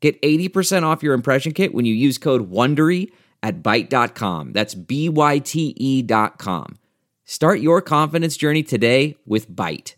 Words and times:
Get 0.00 0.20
80% 0.22 0.84
off 0.84 1.02
your 1.02 1.14
impression 1.14 1.52
kit 1.52 1.74
when 1.74 1.84
you 1.84 1.94
use 1.94 2.18
code 2.18 2.50
WONDERY 2.50 3.10
at 3.42 3.62
Byte.com. 3.62 4.52
That's 4.52 4.74
B-Y-T-E 4.74 6.02
dot 6.02 6.38
com. 6.38 6.78
Start 7.24 7.60
your 7.60 7.82
confidence 7.82 8.36
journey 8.36 8.62
today 8.62 9.16
with 9.26 9.50
Byte. 9.50 9.94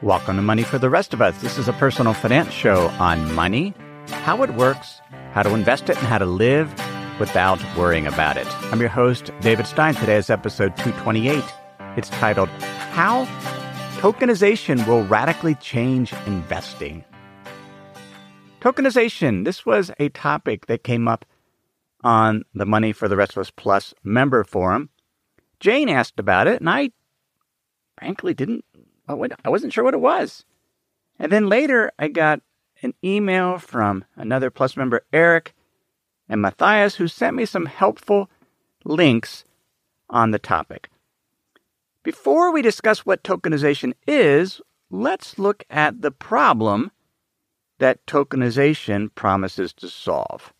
Welcome 0.00 0.36
to 0.36 0.42
Money 0.42 0.62
for 0.62 0.78
the 0.78 0.90
Rest 0.90 1.12
of 1.14 1.22
Us. 1.22 1.40
This 1.40 1.58
is 1.58 1.66
a 1.66 1.72
personal 1.74 2.14
finance 2.14 2.52
show 2.52 2.88
on 2.98 3.34
money, 3.34 3.74
how 4.08 4.42
it 4.42 4.54
works, 4.54 5.00
how 5.32 5.42
to 5.42 5.54
invest 5.54 5.88
it, 5.90 5.96
and 5.96 6.06
how 6.06 6.18
to 6.18 6.26
live 6.26 6.68
without 7.18 7.58
worrying 7.76 8.06
about 8.06 8.36
it. 8.36 8.46
I'm 8.72 8.80
your 8.80 8.90
host, 8.90 9.30
David 9.40 9.66
Stein. 9.66 9.94
Today 9.94 10.16
is 10.16 10.30
episode 10.30 10.76
228. 10.76 11.42
It's 11.96 12.10
titled, 12.10 12.48
How 12.92 13.24
Tokenization 13.98 14.86
Will 14.86 15.04
Radically 15.04 15.54
Change 15.56 16.12
Investing. 16.26 17.04
Tokenization. 18.64 19.44
This 19.44 19.66
was 19.66 19.90
a 20.00 20.08
topic 20.08 20.68
that 20.68 20.82
came 20.84 21.06
up 21.06 21.26
on 22.02 22.44
the 22.54 22.64
Money 22.64 22.92
for 22.92 23.08
the 23.08 23.16
Rest 23.16 23.32
of 23.32 23.42
Us 23.42 23.50
Plus 23.50 23.92
member 24.02 24.42
forum. 24.42 24.88
Jane 25.60 25.90
asked 25.90 26.18
about 26.18 26.46
it, 26.46 26.60
and 26.60 26.70
I 26.70 26.92
frankly 27.98 28.32
didn't, 28.32 28.64
I 29.06 29.50
wasn't 29.50 29.74
sure 29.74 29.84
what 29.84 29.92
it 29.92 30.00
was. 30.00 30.46
And 31.18 31.30
then 31.30 31.50
later, 31.50 31.92
I 31.98 32.08
got 32.08 32.40
an 32.82 32.94
email 33.04 33.58
from 33.58 34.06
another 34.16 34.50
Plus 34.50 34.78
member, 34.78 35.04
Eric 35.12 35.54
and 36.26 36.40
Matthias, 36.40 36.94
who 36.94 37.06
sent 37.06 37.36
me 37.36 37.44
some 37.44 37.66
helpful 37.66 38.30
links 38.82 39.44
on 40.08 40.30
the 40.30 40.38
topic. 40.38 40.88
Before 42.02 42.50
we 42.50 42.62
discuss 42.62 43.04
what 43.04 43.22
tokenization 43.22 43.92
is, 44.06 44.62
let's 44.90 45.38
look 45.38 45.64
at 45.68 46.00
the 46.00 46.10
problem 46.10 46.92
that 47.78 48.04
tokenization 48.06 49.14
promises 49.14 49.72
to 49.74 49.88
solve. 49.88 50.52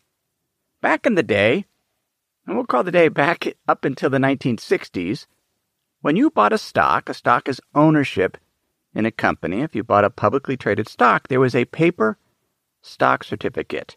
Back 0.81 1.05
in 1.05 1.15
the 1.15 1.23
day, 1.23 1.65
and 2.45 2.55
we'll 2.55 2.65
call 2.65 2.83
the 2.83 2.91
day 2.91 3.07
back 3.07 3.55
up 3.67 3.85
until 3.85 4.09
the 4.09 4.17
1960s, 4.17 5.25
when 6.01 6.15
you 6.15 6.29
bought 6.29 6.53
a 6.53 6.57
stock, 6.57 7.09
a 7.09 7.13
stock 7.13 7.49
is 7.49 7.61
ownership 7.73 8.37
in 8.93 9.05
a 9.05 9.11
company. 9.11 9.61
If 9.61 9.75
you 9.75 9.83
bought 9.83 10.05
a 10.05 10.09
publicly 10.09 10.55
traded 10.55 10.87
stock, 10.87 11.27
there 11.27 11.39
was 11.39 11.55
a 11.55 11.65
paper 11.65 12.17
stock 12.81 13.23
certificate 13.23 13.95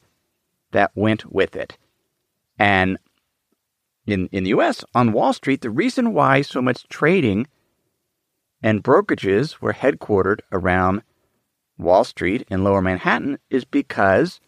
that 0.73 0.93
went 0.95 1.31
with 1.31 1.55
it. 1.55 1.77
And 2.59 2.99
in, 4.07 4.29
in 4.33 4.45
the 4.45 4.51
US, 4.51 4.85
on 4.95 5.13
Wall 5.13 5.33
Street, 5.33 5.61
the 5.61 5.71
reason 5.71 6.15
why 6.15 6.43
so 6.43 6.63
much 6.63 6.89
trading 6.89 7.47
and 8.63 8.83
brokerages 8.83 9.61
were 9.61 9.75
headquartered 9.75 10.41
around 10.51 11.03
Wall 11.79 12.05
Street 12.05 12.47
in 12.51 12.65
lower 12.65 12.83
Manhattan 12.83 13.39
is 13.51 13.65
because 13.65 14.41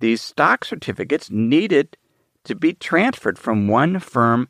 these 0.00 0.22
stock 0.22 0.64
certificates 0.64 1.30
needed 1.30 1.96
to 2.44 2.54
be 2.54 2.72
transferred 2.72 3.38
from 3.38 3.68
one 3.68 3.98
firm 3.98 4.48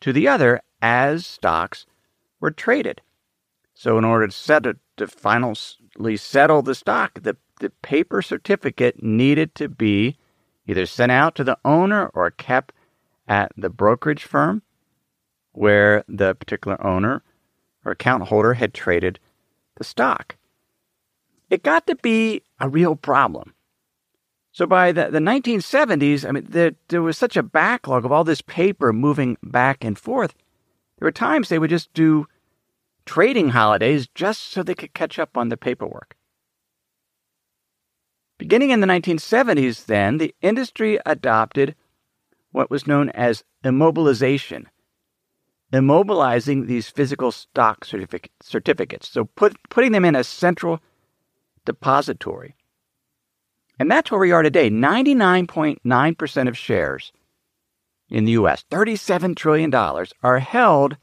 to 0.00 0.12
the 0.12 0.26
other 0.26 0.60
as 0.80 1.26
stocks 1.26 1.86
were 2.40 2.50
traded. 2.50 3.02
So, 3.74 3.98
in 3.98 4.04
order 4.04 4.28
to, 4.28 4.76
to 4.96 5.06
finally 5.06 6.16
settle 6.16 6.62
the 6.62 6.74
stock, 6.74 7.22
the, 7.22 7.36
the 7.60 7.70
paper 7.82 8.22
certificate 8.22 9.02
needed 9.02 9.54
to 9.56 9.68
be 9.68 10.16
either 10.66 10.86
sent 10.86 11.12
out 11.12 11.34
to 11.34 11.44
the 11.44 11.58
owner 11.64 12.06
or 12.14 12.30
kept 12.30 12.72
at 13.26 13.52
the 13.56 13.70
brokerage 13.70 14.24
firm 14.24 14.62
where 15.52 16.04
the 16.08 16.34
particular 16.34 16.84
owner 16.84 17.22
or 17.84 17.92
account 17.92 18.24
holder 18.24 18.54
had 18.54 18.74
traded 18.74 19.18
the 19.76 19.84
stock 19.84 20.36
it 21.50 21.62
got 21.62 21.86
to 21.86 21.96
be 21.96 22.42
a 22.60 22.68
real 22.68 22.96
problem. 22.96 23.54
So 24.52 24.66
by 24.66 24.92
the, 24.92 25.10
the 25.10 25.18
1970s, 25.18 26.26
I 26.26 26.30
mean, 26.30 26.46
there, 26.48 26.72
there 26.88 27.02
was 27.02 27.18
such 27.18 27.36
a 27.36 27.42
backlog 27.42 28.04
of 28.04 28.12
all 28.12 28.22
this 28.22 28.40
paper 28.40 28.92
moving 28.92 29.36
back 29.42 29.82
and 29.82 29.98
forth. 29.98 30.34
There 30.98 31.06
were 31.06 31.12
times 31.12 31.48
they 31.48 31.58
would 31.58 31.70
just 31.70 31.92
do 31.92 32.28
trading 33.04 33.50
holidays 33.50 34.08
just 34.14 34.42
so 34.42 34.62
they 34.62 34.76
could 34.76 34.94
catch 34.94 35.18
up 35.18 35.36
on 35.36 35.48
the 35.48 35.56
paperwork. 35.56 36.16
Beginning 38.38 38.70
in 38.70 38.80
the 38.80 38.86
1970s, 38.86 39.86
then, 39.86 40.18
the 40.18 40.34
industry 40.40 40.98
adopted 41.04 41.74
what 42.52 42.70
was 42.70 42.86
known 42.86 43.10
as 43.10 43.42
immobilization, 43.64 44.66
immobilizing 45.72 46.66
these 46.66 46.88
physical 46.88 47.32
stock 47.32 47.84
certific- 47.84 48.30
certificates. 48.40 49.08
So 49.08 49.24
put, 49.24 49.56
putting 49.68 49.92
them 49.92 50.04
in 50.04 50.14
a 50.14 50.22
central 50.22 50.80
depository. 51.64 52.56
And 53.78 53.90
that's 53.90 54.10
where 54.10 54.20
we 54.20 54.32
are 54.32 54.42
today. 54.42 54.70
99.9% 54.70 56.48
of 56.48 56.56
shares 56.56 57.12
in 58.08 58.24
the 58.24 58.32
US, 58.32 58.64
$37 58.70 59.34
trillion, 59.36 59.74
are 60.22 60.38
held 60.38 60.96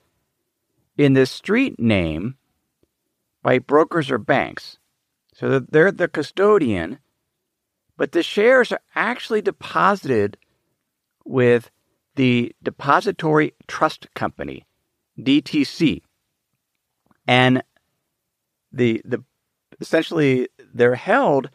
in 0.97 1.13
this 1.13 1.31
street 1.31 1.79
name 1.79 2.35
by 3.43 3.59
brokers 3.59 4.11
or 4.11 4.17
banks. 4.17 4.77
So 5.33 5.59
they're 5.59 5.91
the 5.91 6.07
custodian, 6.07 6.99
but 7.97 8.11
the 8.11 8.23
shares 8.23 8.71
are 8.71 8.81
actually 8.95 9.41
deposited 9.41 10.37
with 11.25 11.71
the 12.15 12.55
Depository 12.61 13.53
Trust 13.67 14.13
Company, 14.13 14.65
DTC. 15.17 16.01
And 17.27 17.63
the, 18.71 19.01
the 19.05 19.23
essentially 19.81 20.47
they're 20.73 20.95
held 20.95 21.49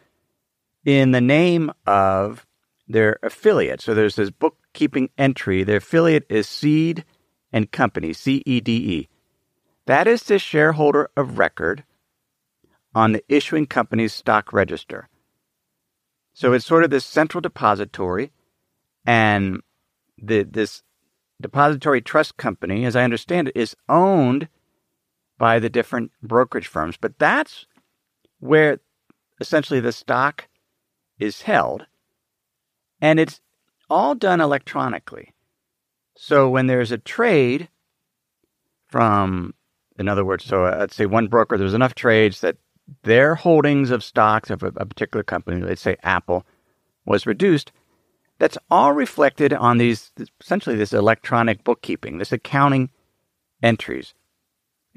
in 0.85 1.11
the 1.11 1.21
name 1.21 1.71
of 1.85 2.45
their 2.87 3.17
affiliate. 3.23 3.81
So 3.81 3.93
there's 3.93 4.15
this 4.15 4.29
bookkeeping 4.29 5.09
entry. 5.17 5.63
Their 5.63 5.77
affiliate 5.77 6.25
is 6.29 6.47
Cede 6.47 7.03
and 7.51 7.71
Company, 7.71 8.13
C 8.13 8.43
E 8.45 8.59
D 8.61 8.73
E. 8.75 9.09
That 9.85 10.07
is 10.07 10.23
the 10.23 10.37
shareholder 10.37 11.09
of 11.15 11.37
record 11.37 11.83
on 12.93 13.13
the 13.13 13.23
issuing 13.29 13.65
company's 13.65 14.13
stock 14.13 14.51
register. 14.51 15.07
So 16.33 16.53
it's 16.53 16.65
sort 16.65 16.83
of 16.83 16.89
this 16.89 17.05
central 17.05 17.41
depository, 17.41 18.31
and 19.05 19.61
the, 20.17 20.43
this 20.43 20.83
depository 21.41 22.01
trust 22.01 22.37
company, 22.37 22.85
as 22.85 22.95
I 22.95 23.03
understand 23.03 23.47
it, 23.47 23.57
is 23.57 23.75
owned 23.89 24.47
by 25.37 25.59
the 25.59 25.69
different 25.69 26.11
brokerage 26.21 26.67
firms. 26.67 26.97
But 26.97 27.17
that's 27.17 27.65
where 28.39 28.79
essentially 29.39 29.79
the 29.79 29.91
stock 29.91 30.47
is 31.19 31.43
held, 31.43 31.85
and 33.01 33.19
it's 33.19 33.41
all 33.89 34.15
done 34.15 34.41
electronically. 34.41 35.33
So 36.15 36.49
when 36.49 36.67
there's 36.67 36.91
a 36.91 36.97
trade 36.97 37.69
from, 38.87 39.53
in 39.97 40.07
other 40.07 40.25
words, 40.25 40.43
so 40.43 40.63
let's 40.63 40.95
say 40.95 41.05
one 41.05 41.27
broker, 41.27 41.57
there's 41.57 41.73
enough 41.73 41.95
trades 41.95 42.41
that 42.41 42.57
their 43.03 43.35
holdings 43.35 43.91
of 43.91 44.03
stocks 44.03 44.49
of 44.49 44.63
a, 44.63 44.67
a 44.77 44.85
particular 44.85 45.23
company, 45.23 45.61
let's 45.61 45.81
say 45.81 45.97
Apple, 46.03 46.45
was 47.05 47.25
reduced. 47.25 47.71
That's 48.39 48.57
all 48.69 48.93
reflected 48.93 49.53
on 49.53 49.77
these, 49.77 50.11
essentially, 50.41 50.75
this 50.75 50.93
electronic 50.93 51.63
bookkeeping, 51.63 52.17
this 52.17 52.31
accounting 52.31 52.89
entries. 53.63 54.13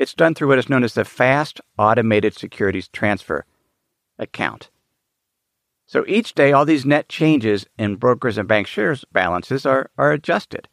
It's 0.00 0.14
done 0.14 0.34
through 0.34 0.48
what 0.48 0.58
is 0.58 0.70
known 0.70 0.82
as 0.82 0.94
the 0.94 1.04
Fast 1.04 1.60
Automated 1.76 2.34
Securities 2.34 2.88
Transfer 2.88 3.44
account. 4.18 4.70
So 5.84 6.06
each 6.08 6.32
day, 6.32 6.52
all 6.52 6.64
these 6.64 6.86
net 6.86 7.10
changes 7.10 7.66
in 7.76 7.96
brokers 7.96 8.38
and 8.38 8.48
bank 8.48 8.66
shares 8.66 9.04
balances 9.12 9.66
are, 9.66 9.90
are 9.98 10.10
adjusted. 10.10 10.68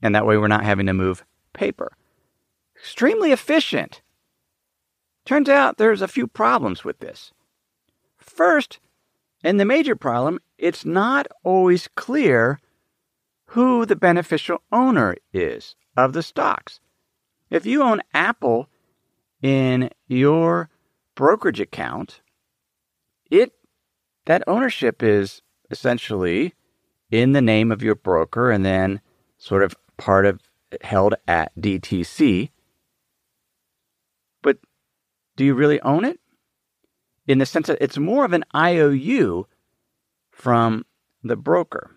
And 0.00 0.14
that 0.14 0.24
way, 0.24 0.36
we're 0.36 0.46
not 0.46 0.64
having 0.64 0.86
to 0.86 0.92
move 0.92 1.24
paper. 1.52 1.96
Extremely 2.76 3.32
efficient. 3.32 4.02
Turns 5.24 5.48
out 5.48 5.76
there's 5.76 6.02
a 6.02 6.06
few 6.06 6.28
problems 6.28 6.84
with 6.84 7.00
this. 7.00 7.32
First, 8.18 8.78
and 9.42 9.58
the 9.58 9.64
major 9.64 9.96
problem, 9.96 10.38
it's 10.58 10.84
not 10.84 11.26
always 11.42 11.88
clear 11.96 12.60
who 13.46 13.84
the 13.84 13.96
beneficial 13.96 14.62
owner 14.70 15.16
is 15.32 15.74
of 15.96 16.12
the 16.12 16.22
stocks. 16.22 16.78
If 17.54 17.64
you 17.66 17.84
own 17.84 18.02
Apple 18.12 18.68
in 19.40 19.90
your 20.08 20.70
brokerage 21.14 21.60
account, 21.60 22.20
it 23.30 23.52
that 24.24 24.42
ownership 24.48 25.04
is 25.04 25.40
essentially 25.70 26.54
in 27.12 27.30
the 27.30 27.40
name 27.40 27.70
of 27.70 27.80
your 27.80 27.94
broker 27.94 28.50
and 28.50 28.66
then 28.66 29.00
sort 29.38 29.62
of 29.62 29.76
part 29.96 30.26
of 30.26 30.40
held 30.82 31.14
at 31.28 31.54
DTC. 31.54 32.50
But 34.42 34.58
do 35.36 35.44
you 35.44 35.54
really 35.54 35.80
own 35.82 36.04
it? 36.04 36.18
In 37.28 37.38
the 37.38 37.46
sense 37.46 37.68
that 37.68 37.78
it's 37.80 37.98
more 37.98 38.24
of 38.24 38.32
an 38.32 38.42
IOU 38.52 39.46
from 40.32 40.84
the 41.22 41.36
broker. 41.36 41.93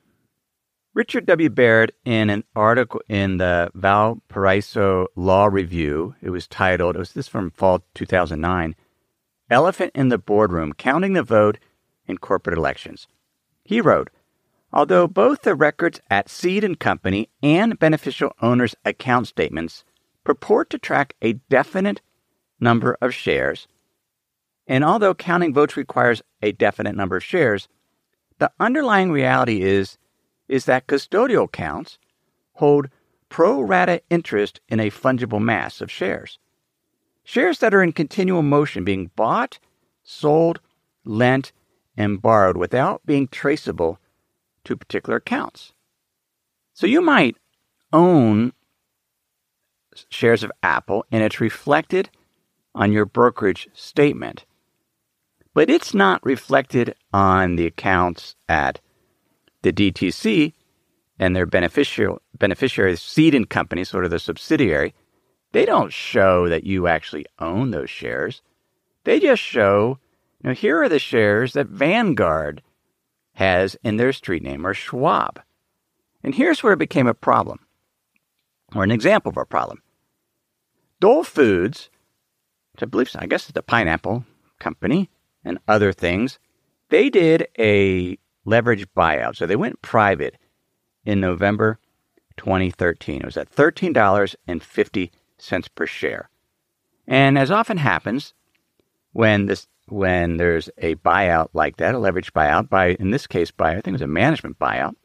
Richard 0.98 1.28
W. 1.28 1.52
Baird, 1.52 1.92
in 2.06 2.32
an 2.32 2.44
article 2.56 3.04
in 3.08 3.38
the 3.38 3.70
Valparaiso 3.76 5.06
Law 5.16 5.46
Review, 5.46 6.16
it 6.24 6.32
was 6.32 6.48
titled, 6.48 6.96
it 6.96 6.98
was 6.98 7.14
this 7.14 7.28
from 7.28 7.52
fall 7.52 7.84
2009, 7.94 8.76
Elephant 9.52 9.92
in 9.94 10.10
the 10.10 10.18
Boardroom 10.18 10.74
Counting 10.74 11.14
the 11.14 11.22
Vote 11.22 11.60
in 12.08 12.18
Corporate 12.18 12.58
Elections. 12.58 13.08
He 13.64 13.80
wrote, 13.80 14.10
Although 14.74 15.08
both 15.08 15.44
the 15.44 15.54
records 15.54 16.02
at 16.10 16.30
Cede 16.30 16.64
and 16.64 16.80
Company 16.80 17.30
and 17.44 17.78
beneficial 17.78 18.34
owners' 18.42 18.74
account 18.84 19.28
statements 19.28 19.84
purport 20.24 20.72
to 20.72 20.80
track 20.80 21.14
a 21.22 21.34
definite 21.34 22.02
number 22.60 22.98
of 23.04 23.14
shares, 23.14 23.68
and 24.66 24.84
although 24.84 25.14
counting 25.14 25.54
votes 25.54 25.78
requires 25.78 26.24
a 26.42 26.54
definite 26.54 26.96
number 26.96 27.18
of 27.18 27.24
shares, 27.24 27.68
the 28.40 28.52
underlying 28.60 29.12
reality 29.12 29.62
is, 29.62 30.00
is 30.48 30.66
that 30.66 30.88
custodial 30.88 31.46
accounts 31.46 31.98
hold 32.54 32.90
pro 33.30 33.62
rata 33.62 34.02
interest 34.10 34.60
in 34.70 34.80
a 34.80 34.90
fungible 34.90 35.42
mass 35.42 35.82
of 35.82 35.92
shares. 35.92 36.40
Shares 37.24 37.60
that 37.60 37.74
are 37.74 37.84
in 37.84 37.92
continual 37.92 38.42
motion 38.42 38.84
being 38.84 39.12
bought, 39.16 39.60
sold, 40.04 40.60
lent, 41.04 41.52
and 41.98 42.22
borrowed 42.22 42.58
without 42.58 43.06
being 43.06 43.28
traceable 43.28 44.00
to 44.64 44.78
particular 44.78 45.18
accounts. 45.18 45.74
So 46.74 46.88
you 46.88 47.02
might 47.02 47.38
own 47.92 48.54
shares 50.10 50.44
of 50.44 50.52
Apple 50.62 51.06
and 51.12 51.24
it's 51.24 51.42
reflected 51.42 52.10
on 52.76 52.92
your 52.92 53.06
brokerage 53.06 53.68
statement, 53.74 54.46
but 55.54 55.70
it's 55.70 55.94
not 55.94 56.24
reflected 56.26 56.96
on 57.12 57.56
the 57.56 57.66
accounts 57.66 58.36
at 58.48 58.80
the 59.68 59.92
DTC 59.92 60.54
and 61.20 61.36
their 61.36 61.46
beneficial 61.46 62.22
beneficiary 62.38 62.96
Cede 62.96 63.36
and 63.36 63.50
company, 63.50 63.84
sort 63.84 64.06
of 64.06 64.12
the 64.12 64.20
subsidiary. 64.20 64.94
They 65.52 65.66
don't 65.66 65.92
show 65.92 66.48
that 66.50 66.64
you 66.64 66.88
actually 66.88 67.26
own 67.40 67.72
those 67.72 67.90
shares. 67.90 68.42
They 69.04 69.20
just 69.20 69.42
show, 69.42 70.00
you 70.42 70.50
know, 70.50 70.54
here 70.54 70.82
are 70.82 70.90
the 70.90 71.00
shares 71.00 71.54
that 71.54 71.68
Vanguard 71.68 72.62
has 73.34 73.76
in 73.84 73.98
their 73.98 74.14
street 74.14 74.44
name 74.44 74.66
or 74.66 74.74
Schwab. 74.74 75.42
And 76.24 76.36
here's 76.36 76.62
where 76.62 76.74
it 76.74 76.80
became 76.80 77.08
a 77.08 77.14
problem, 77.14 77.60
or 78.76 78.84
an 78.84 78.92
example 78.92 79.30
of 79.30 79.38
a 79.38 79.46
problem. 79.46 79.82
Dole 81.00 81.24
Foods, 81.24 81.90
which 82.74 82.84
I 82.84 82.86
believe, 82.86 83.10
I 83.16 83.28
guess 83.28 83.44
it's 83.44 83.54
the 83.54 83.62
pineapple 83.62 84.26
company 84.60 85.10
and 85.44 85.60
other 85.68 85.94
things, 85.94 86.40
they 86.90 87.10
did 87.10 87.48
a 87.58 88.18
leverage 88.48 88.88
buyout. 88.96 89.36
So 89.36 89.46
they 89.46 89.56
went 89.56 89.84
private 89.84 90.40
in 91.06 91.20
November 91.20 91.78
2013. 92.38 93.22
It 93.22 93.26
was 93.26 93.38
at 93.38 93.54
$13.50 93.54 95.76
per 95.76 95.86
share. 95.86 96.32
And 97.06 97.38
as 97.38 97.52
often 97.52 97.78
happens, 97.78 98.34
when 99.12 99.46
this 99.46 99.68
when 99.90 100.36
there's 100.36 100.70
a 100.80 100.96
buyout 100.96 101.48
like 101.54 101.78
that, 101.78 101.96
a 101.96 101.98
leveraged 101.98 102.32
buyout, 102.32 102.68
by 102.68 102.98
in 103.00 103.12
this 103.12 103.26
case 103.26 103.52
by 103.52 103.72
I 103.72 103.76
think 103.76 103.88
it 103.88 103.94
was 103.94 104.02
a 104.02 104.08
management 104.08 104.60
buyout, 104.60 104.96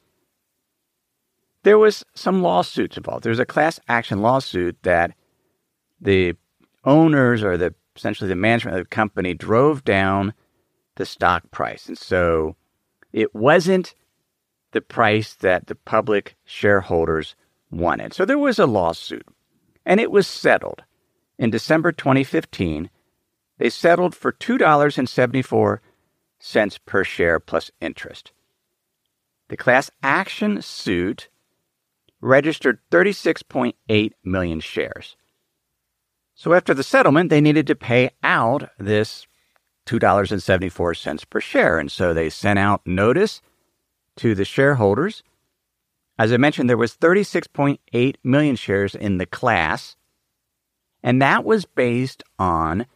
there 1.63 1.79
was 1.79 2.05
some 2.15 2.43
lawsuits 2.43 2.97
involved. 2.97 3.23
There 3.23 3.31
was 3.31 3.39
a 3.39 3.47
class 3.47 3.79
action 3.89 4.21
lawsuit 4.21 4.77
that 4.83 5.13
the 6.01 6.35
owners 6.85 7.45
or 7.45 7.57
the 7.57 7.73
essentially 7.95 8.29
the 8.29 8.35
management 8.35 8.77
of 8.77 8.85
the 8.85 8.89
company 8.89 9.35
drove 9.35 9.85
down 9.85 10.35
the 10.97 11.07
stock 11.07 11.49
price. 11.53 11.87
And 11.87 11.97
so 11.97 12.57
it 13.13 13.35
wasn't 13.35 13.95
the 14.73 14.81
price 14.81 15.35
that 15.35 15.67
the 15.67 15.75
public 15.75 16.37
shareholders 16.45 17.35
wanted. 17.71 18.15
So 18.15 18.25
there 18.25 18.39
was 18.39 18.59
a 18.59 18.67
lawsuit 18.67 19.27
and 19.85 20.01
it 20.01 20.11
was 20.11 20.27
settled 20.27 20.83
in 21.39 21.51
December 21.51 21.93
2015 21.93 22.89
they 23.63 23.71
settled 23.71 24.15
for 24.17 24.33
$2.74 24.33 25.79
per 26.85 27.05
share 27.05 27.39
plus 27.39 27.71
interest. 27.81 28.33
The 29.49 29.57
class 29.57 29.89
action 30.03 30.61
suit 30.63 31.29
registered 32.21 32.81
36.8 32.91 34.13
million 34.25 34.59
shares. 34.59 35.17
So 36.35 36.55
after 36.55 36.75
the 36.75 36.83
settlement, 36.83 37.31
they 37.31 37.41
needed 37.41 37.69
to 37.69 37.77
pay 37.77 38.11
out 38.25 38.69
this 38.79 39.29
$2.74 39.87 41.29
per 41.29 41.41
share. 41.41 41.79
And 41.79 41.91
so 41.91 42.15
they 42.15 42.31
sent 42.31 42.59
out 42.59 42.87
notice 42.87 43.43
to 44.17 44.35
the 44.35 44.45
shareholders. 44.45 45.23
As 46.19 46.33
I 46.33 46.37
mentioned, 46.37 46.69
there 46.69 46.77
was 46.77 46.97
36.8 46.97 48.17
million 48.23 48.57
shares 48.57 48.95
in 48.95 49.19
the 49.19 49.27
class, 49.27 49.97
and 51.03 51.21
that 51.21 51.45
was 51.45 51.65
based 51.65 52.23
on 52.39 52.87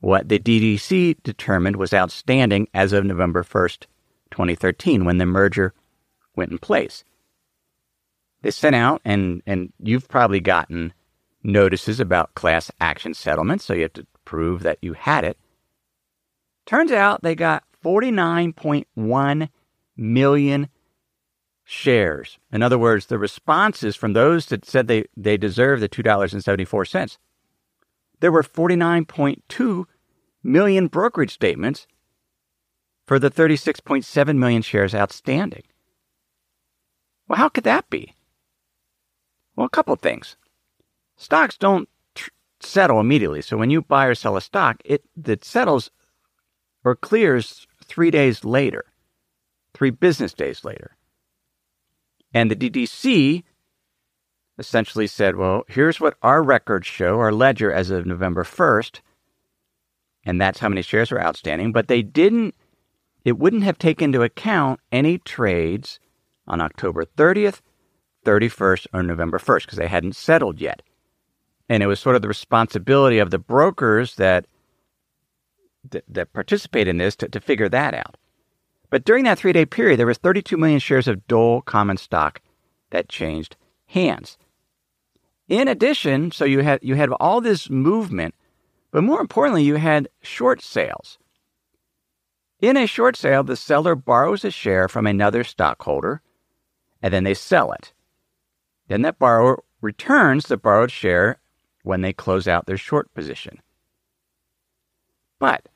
what 0.00 0.28
the 0.28 0.38
DTC 0.38 1.16
determined 1.22 1.76
was 1.76 1.92
outstanding 1.92 2.68
as 2.72 2.92
of 2.92 3.04
November 3.04 3.42
1st, 3.42 3.86
2013, 4.30 5.04
when 5.04 5.18
the 5.18 5.26
merger 5.26 5.74
went 6.36 6.52
in 6.52 6.58
place. 6.58 7.02
They 8.42 8.52
sent 8.52 8.76
out, 8.76 9.00
and, 9.04 9.42
and 9.46 9.72
you've 9.82 10.08
probably 10.08 10.38
gotten 10.40 10.92
notices 11.42 11.98
about 11.98 12.34
class 12.34 12.70
action 12.80 13.14
settlements, 13.14 13.64
so 13.64 13.74
you 13.74 13.82
have 13.82 13.92
to 13.94 14.06
prove 14.24 14.62
that 14.62 14.78
you 14.82 14.92
had 14.92 15.24
it. 15.24 15.36
Turns 16.68 16.92
out 16.92 17.22
they 17.22 17.34
got 17.34 17.64
49.1 17.84 19.48
million 19.96 20.68
shares. 21.64 22.38
In 22.52 22.62
other 22.62 22.78
words, 22.78 23.06
the 23.06 23.18
responses 23.18 23.96
from 23.96 24.12
those 24.12 24.46
that 24.46 24.64
said 24.64 24.86
they, 24.86 25.06
they 25.16 25.36
deserve 25.36 25.80
the 25.80 25.88
$2.74 25.88 27.18
there 28.20 28.32
were 28.32 28.42
49.2 28.42 29.84
million 30.42 30.86
brokerage 30.86 31.32
statements 31.32 31.86
for 33.06 33.18
the 33.18 33.30
36.7 33.30 34.36
million 34.36 34.62
shares 34.62 34.94
outstanding. 34.94 35.62
Well, 37.26 37.38
how 37.38 37.48
could 37.48 37.64
that 37.64 37.88
be? 37.90 38.14
Well, 39.56 39.66
a 39.66 39.70
couple 39.70 39.94
of 39.94 40.00
things. 40.00 40.36
Stocks 41.16 41.56
don't 41.56 41.88
tr- 42.14 42.30
settle 42.60 43.00
immediately. 43.00 43.42
So 43.42 43.56
when 43.56 43.70
you 43.70 43.82
buy 43.82 44.06
or 44.06 44.14
sell 44.14 44.36
a 44.36 44.40
stock, 44.40 44.80
it, 44.84 45.04
it 45.24 45.44
settles 45.44 45.90
or 46.88 46.96
clears 46.96 47.66
three 47.84 48.10
days 48.10 48.44
later, 48.44 48.84
three 49.74 49.90
business 49.90 50.32
days 50.32 50.64
later. 50.64 50.96
And 52.32 52.50
the 52.50 52.56
DTC 52.56 53.44
essentially 54.58 55.06
said, 55.06 55.36
well, 55.36 55.64
here's 55.68 56.00
what 56.00 56.16
our 56.22 56.42
records 56.42 56.86
show, 56.86 57.18
our 57.18 57.32
ledger 57.32 57.72
as 57.72 57.90
of 57.90 58.06
November 58.06 58.42
1st, 58.42 59.00
and 60.24 60.40
that's 60.40 60.58
how 60.58 60.68
many 60.68 60.82
shares 60.82 61.10
were 61.10 61.22
outstanding, 61.22 61.72
but 61.72 61.88
they 61.88 62.02
didn't, 62.02 62.54
it 63.24 63.38
wouldn't 63.38 63.64
have 63.64 63.78
taken 63.78 64.06
into 64.06 64.22
account 64.22 64.80
any 64.90 65.18
trades 65.18 66.00
on 66.46 66.60
October 66.60 67.04
30th, 67.04 67.60
31st, 68.24 68.86
or 68.92 69.02
November 69.02 69.38
1st, 69.38 69.62
because 69.62 69.78
they 69.78 69.88
hadn't 69.88 70.16
settled 70.16 70.60
yet. 70.60 70.82
And 71.68 71.82
it 71.82 71.86
was 71.86 72.00
sort 72.00 72.16
of 72.16 72.22
the 72.22 72.28
responsibility 72.28 73.18
of 73.18 73.30
the 73.30 73.38
brokers 73.38 74.16
that 74.16 74.46
that, 75.90 76.04
that 76.08 76.32
participate 76.32 76.88
in 76.88 76.98
this 76.98 77.16
to, 77.16 77.28
to 77.28 77.40
figure 77.40 77.68
that 77.68 77.94
out. 77.94 78.16
But 78.90 79.04
during 79.04 79.24
that 79.24 79.38
three 79.38 79.52
day 79.52 79.66
period, 79.66 79.98
there 79.98 80.06
was 80.06 80.18
32 80.18 80.56
million 80.56 80.80
shares 80.80 81.08
of 81.08 81.26
Dole 81.26 81.60
common 81.62 81.96
stock 81.96 82.40
that 82.90 83.08
changed 83.08 83.56
hands. 83.86 84.38
In 85.48 85.68
addition, 85.68 86.30
so 86.30 86.44
you 86.44 86.60
had 86.60 86.80
you 86.82 86.94
had 86.94 87.10
all 87.12 87.40
this 87.40 87.70
movement, 87.70 88.34
but 88.90 89.02
more 89.02 89.20
importantly, 89.20 89.64
you 89.64 89.76
had 89.76 90.08
short 90.22 90.62
sales. 90.62 91.18
In 92.60 92.76
a 92.76 92.86
short 92.86 93.16
sale, 93.16 93.44
the 93.44 93.56
seller 93.56 93.94
borrows 93.94 94.44
a 94.44 94.50
share 94.50 94.88
from 94.88 95.06
another 95.06 95.44
stockholder, 95.44 96.22
and 97.00 97.14
then 97.14 97.24
they 97.24 97.34
sell 97.34 97.72
it. 97.72 97.92
Then 98.88 99.02
that 99.02 99.18
borrower 99.18 99.62
returns 99.80 100.46
the 100.46 100.56
borrowed 100.56 100.90
share 100.90 101.38
when 101.82 102.00
they 102.00 102.12
close 102.12 102.48
out 102.48 102.66
their 102.66 102.76
short 102.76 103.12
position. 103.14 103.60
But 105.38 105.68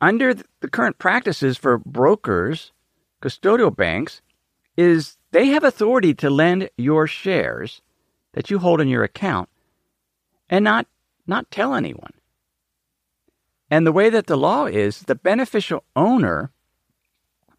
under 0.00 0.34
the 0.34 0.70
current 0.70 0.98
practices 0.98 1.56
for 1.56 1.78
brokers, 1.78 2.72
custodial 3.22 3.74
banks, 3.74 4.20
is 4.76 5.16
they 5.30 5.48
have 5.48 5.64
authority 5.64 6.14
to 6.14 6.30
lend 6.30 6.70
your 6.76 7.06
shares 7.06 7.80
that 8.32 8.50
you 8.50 8.58
hold 8.58 8.80
in 8.80 8.88
your 8.88 9.04
account 9.04 9.48
and 10.50 10.64
not, 10.64 10.86
not 11.26 11.50
tell 11.50 11.74
anyone. 11.74 12.12
And 13.70 13.86
the 13.86 13.92
way 13.92 14.10
that 14.10 14.26
the 14.26 14.36
law 14.36 14.66
is, 14.66 15.00
the 15.00 15.14
beneficial 15.14 15.84
owner 15.96 16.50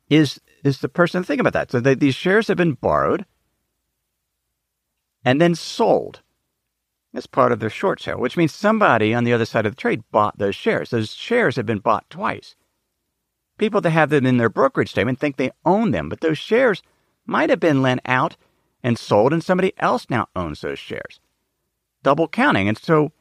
is 0.10 0.40
is 0.64 0.80
the 0.80 0.90
person 0.90 1.24
think 1.24 1.40
about 1.40 1.54
that. 1.54 1.72
So 1.72 1.80
they, 1.80 1.94
these 1.94 2.16
shares 2.16 2.48
have 2.48 2.58
been 2.58 2.74
borrowed 2.74 3.26
and 5.24 5.40
then 5.40 5.54
sold 5.54 6.22
as 7.18 7.28
part 7.28 7.52
of 7.52 7.60
their 7.60 7.70
short 7.70 8.02
sale, 8.02 8.20
which 8.20 8.38
means 8.38 8.54
somebody 8.54 9.14
on 9.14 9.24
the 9.24 9.34
other 9.34 9.46
side 9.46 9.66
of 9.66 9.74
the 9.74 9.82
trade 9.82 10.04
bought 10.12 10.38
those 10.38 10.56
shares. 10.56 10.90
Those 10.90 11.14
shares 11.14 11.56
have 11.56 11.66
been 11.66 11.80
bought 11.80 12.10
twice. 12.10 12.56
People 13.58 13.82
that 13.82 13.92
have 13.92 14.10
them 14.10 14.26
in 14.26 14.38
their 14.38 14.50
brokerage 14.50 14.90
statement 14.90 15.20
think 15.20 15.38
they 15.38 15.52
own 15.64 15.92
them, 15.92 16.10
but 16.10 16.22
those 16.22 16.38
shares 16.38 16.82
might 17.26 17.50
have 17.50 17.60
been 17.60 17.82
lent 17.82 18.02
out 18.06 18.36
and 18.84 19.00
sold, 19.00 19.34
and 19.34 19.44
somebody 19.44 19.74
else 19.78 20.08
now 20.10 20.28
owns 20.36 20.62
those 20.62 20.78
shares. 20.78 21.20
Double 22.04 22.28
counting. 22.28 22.68
And 22.68 22.78
so 22.78 23.12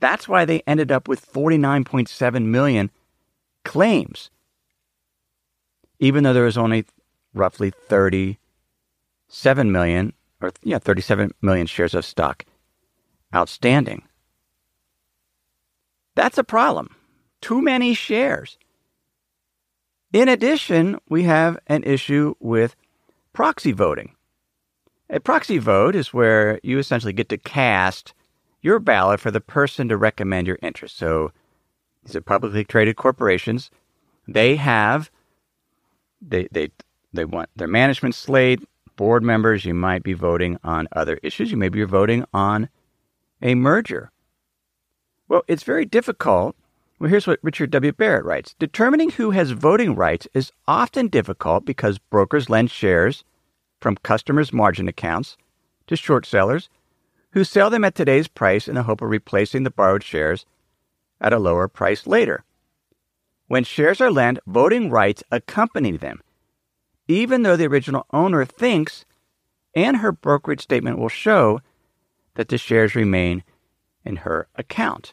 that's 0.00 0.26
why 0.26 0.44
they 0.44 0.62
ended 0.66 0.90
up 0.90 1.06
with 1.06 1.30
49.7 1.30 2.46
million 2.46 2.90
claims, 3.64 4.30
even 6.00 6.24
though 6.24 6.32
there 6.32 6.44
was 6.44 6.58
only 6.58 6.86
roughly 7.34 7.70
37 7.70 9.70
million, 9.70 10.12
or 10.40 10.50
yeah, 10.62 10.78
37 10.78 11.32
million 11.40 11.66
shares 11.66 11.94
of 11.94 12.04
stock 12.04 12.44
outstanding. 13.34 14.02
That's 16.14 16.38
a 16.38 16.44
problem. 16.44 16.94
Too 17.40 17.60
many 17.60 17.94
shares. 17.94 18.58
In 20.12 20.28
addition, 20.28 20.98
we 21.08 21.24
have 21.24 21.58
an 21.66 21.82
issue 21.84 22.34
with 22.40 22.74
proxy 23.32 23.72
voting. 23.72 24.14
A 25.10 25.20
proxy 25.20 25.58
vote 25.58 25.94
is 25.94 26.14
where 26.14 26.58
you 26.62 26.78
essentially 26.78 27.12
get 27.12 27.28
to 27.28 27.38
cast 27.38 28.14
your 28.62 28.78
ballot 28.78 29.20
for 29.20 29.30
the 29.30 29.40
person 29.40 29.88
to 29.88 29.96
recommend 29.96 30.46
your 30.46 30.58
interest. 30.62 30.96
So 30.96 31.32
these 32.04 32.16
are 32.16 32.20
publicly 32.20 32.64
traded 32.64 32.96
corporations. 32.96 33.70
They 34.26 34.56
have 34.56 35.10
they 36.20 36.48
they 36.50 36.70
they 37.12 37.24
want 37.24 37.50
their 37.54 37.68
management 37.68 38.14
slate, 38.14 38.66
board 38.96 39.22
members. 39.22 39.64
You 39.64 39.74
might 39.74 40.02
be 40.02 40.14
voting 40.14 40.58
on 40.64 40.88
other 40.92 41.18
issues. 41.22 41.50
You 41.50 41.56
may 41.56 41.68
be 41.68 41.84
voting 41.84 42.24
on 42.32 42.68
a 43.42 43.54
merger. 43.54 44.10
Well, 45.28 45.42
it's 45.48 45.62
very 45.62 45.84
difficult. 45.84 46.56
Well, 46.98 47.10
here's 47.10 47.26
what 47.26 47.40
Richard 47.42 47.70
W. 47.72 47.92
Barrett 47.92 48.24
writes 48.24 48.54
Determining 48.58 49.10
who 49.10 49.32
has 49.32 49.50
voting 49.50 49.94
rights 49.94 50.26
is 50.34 50.52
often 50.66 51.08
difficult 51.08 51.64
because 51.64 51.98
brokers 51.98 52.48
lend 52.48 52.70
shares 52.70 53.24
from 53.80 53.96
customers' 53.96 54.52
margin 54.52 54.88
accounts 54.88 55.36
to 55.86 55.96
short 55.96 56.24
sellers 56.26 56.68
who 57.32 57.44
sell 57.44 57.68
them 57.68 57.84
at 57.84 57.94
today's 57.94 58.28
price 58.28 58.66
in 58.66 58.74
the 58.74 58.84
hope 58.84 59.02
of 59.02 59.10
replacing 59.10 59.62
the 59.62 59.70
borrowed 59.70 60.02
shares 60.02 60.46
at 61.20 61.32
a 61.32 61.38
lower 61.38 61.68
price 61.68 62.06
later. 62.06 62.44
When 63.48 63.62
shares 63.62 64.00
are 64.00 64.10
lent, 64.10 64.38
voting 64.46 64.90
rights 64.90 65.22
accompany 65.30 65.96
them, 65.96 66.22
even 67.08 67.42
though 67.42 67.56
the 67.56 67.66
original 67.66 68.06
owner 68.10 68.44
thinks, 68.44 69.04
and 69.74 69.98
her 69.98 70.12
brokerage 70.12 70.62
statement 70.62 70.98
will 70.98 71.10
show, 71.10 71.60
that 72.36 72.48
the 72.48 72.58
shares 72.58 72.94
remain 72.94 73.42
in 74.04 74.16
her 74.16 74.48
account. 74.54 75.12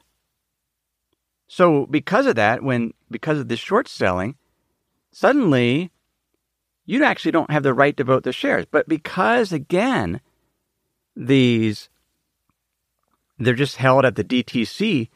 So 1.48 1.86
because 1.88 2.26
of 2.26 2.36
that, 2.36 2.64
when 2.64 2.94
because 3.12 3.40
of 3.40 3.48
this 3.48 3.60
short 3.60 3.88
selling, 3.88 4.36
suddenly 5.12 5.92
you 6.86 7.04
actually 7.04 7.32
don't 7.32 7.52
have 7.52 7.64
the 7.64 7.74
right 7.74 7.96
to 7.98 8.04
vote 8.04 8.24
the 8.24 8.34
shares. 8.34 8.66
But 8.70 8.88
because 8.88 9.52
again, 9.52 10.22
these 11.16 11.90
they're 13.40 13.54
just 13.54 13.78
held 13.78 14.06
at 14.06 14.16
the 14.16 14.24
DTC, 14.24 15.10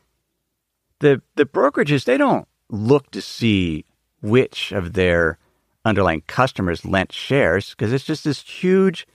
the 0.99 1.21
the 1.35 1.45
brokerages 1.45 2.05
they 2.05 2.17
don't 2.17 2.47
look 2.69 3.11
to 3.11 3.21
see 3.21 3.85
which 4.21 4.71
of 4.71 4.93
their 4.93 5.37
underlying 5.85 6.21
customers 6.27 6.85
lent 6.85 7.13
shares 7.13 7.71
because 7.71 7.93
it's 7.93 8.03
just 8.03 8.25
this 8.25 8.41
huge 8.41 9.07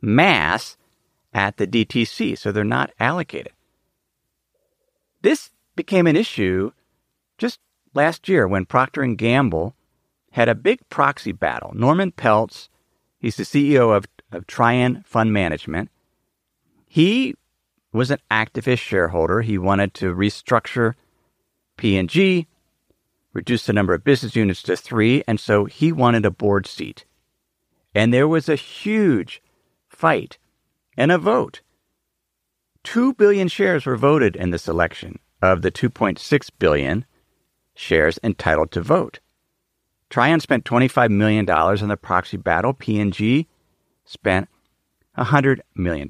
mass 0.00 0.76
at 1.32 1.56
the 1.56 1.66
DTC, 1.66 2.38
so 2.38 2.52
they're 2.52 2.64
not 2.64 2.92
allocated. 2.98 3.52
This 5.22 5.50
became 5.74 6.06
an 6.06 6.16
issue 6.16 6.72
just 7.38 7.60
last 7.94 8.28
year 8.28 8.46
when 8.46 8.64
Procter 8.64 9.04
& 9.06 9.14
Gamble 9.14 9.74
had 10.32 10.48
a 10.48 10.54
big 10.54 10.80
proxy 10.88 11.32
battle. 11.32 11.72
Norman 11.74 12.12
Peltz, 12.12 12.68
he's 13.18 13.36
the 13.36 13.42
CEO 13.42 13.94
of, 13.94 14.06
of 14.32 14.46
Trian 14.46 15.04
Fund 15.06 15.32
Management. 15.32 15.90
He 16.86 17.34
was 17.92 18.10
an 18.10 18.18
activist 18.30 18.78
shareholder. 18.78 19.40
He 19.42 19.58
wanted 19.58 19.94
to 19.94 20.14
restructure 20.14 20.94
P&G, 21.76 22.46
reduce 23.32 23.66
the 23.66 23.72
number 23.72 23.94
of 23.94 24.04
business 24.04 24.36
units 24.36 24.62
to 24.62 24.76
three, 24.76 25.22
and 25.26 25.38
so 25.40 25.64
he 25.64 25.92
wanted 25.92 26.24
a 26.24 26.30
board 26.30 26.66
seat. 26.66 27.04
And 27.94 28.12
there 28.12 28.28
was 28.28 28.48
a 28.48 28.56
huge 28.56 29.42
fight 29.88 30.38
and 30.96 31.12
a 31.12 31.18
vote. 31.18 31.60
Two 32.82 33.12
billion 33.14 33.48
shares 33.48 33.84
were 33.84 33.96
voted 33.96 34.36
in 34.36 34.50
this 34.50 34.68
election 34.68 35.18
of 35.42 35.62
the 35.62 35.70
2.6 35.70 36.50
billion 36.58 37.04
shares 37.74 38.18
entitled 38.22 38.70
to 38.72 38.80
vote. 38.80 39.20
Trian 40.10 40.40
spent 40.40 40.64
$25 40.64 41.10
million 41.10 41.48
on 41.50 41.88
the 41.88 41.96
proxy 41.96 42.36
battle. 42.36 42.72
P&G 42.72 43.46
spent 44.04 44.48
$100 45.18 45.60
million. 45.74 46.08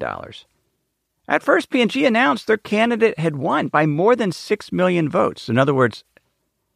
At 1.27 1.43
first, 1.43 1.69
P&G 1.69 2.05
announced 2.05 2.47
their 2.47 2.57
candidate 2.57 3.19
had 3.19 3.35
won 3.35 3.67
by 3.67 3.85
more 3.85 4.15
than 4.15 4.31
6 4.31 4.71
million 4.71 5.09
votes. 5.09 5.49
In 5.49 5.57
other 5.57 5.73
words, 5.73 6.03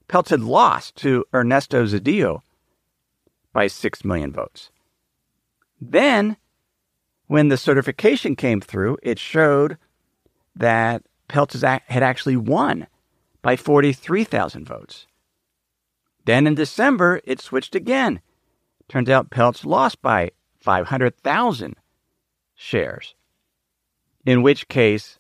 Peltz 0.10 0.30
had 0.30 0.42
lost 0.42 0.96
to 0.98 1.26
Ernesto 1.34 1.86
Zedillo 1.86 2.42
by 3.54 3.68
6 3.68 4.04
million 4.04 4.34
votes. 4.34 4.72
Then 5.80 6.38
when 7.32 7.48
the 7.48 7.56
certification 7.56 8.36
came 8.36 8.60
through, 8.60 8.98
it 9.02 9.18
showed 9.18 9.78
that 10.54 11.02
Peltz 11.30 11.64
had 11.86 12.04
actually 12.04 12.36
won 12.36 12.88
by 13.42 13.56
43,000 13.56 14.68
votes. 14.68 15.08
Then 16.26 16.46
in 16.46 16.56
December, 16.56 17.22
it 17.24 17.40
switched 17.40 17.74
again. 17.74 18.20
Turns 18.90 19.10
out 19.10 19.30
Peltz 19.30 19.64
lost 19.64 20.02
by 20.02 20.32
500,000 20.60 21.76
shares, 22.54 23.16
in 24.26 24.42
which 24.42 24.68
case 24.68 25.18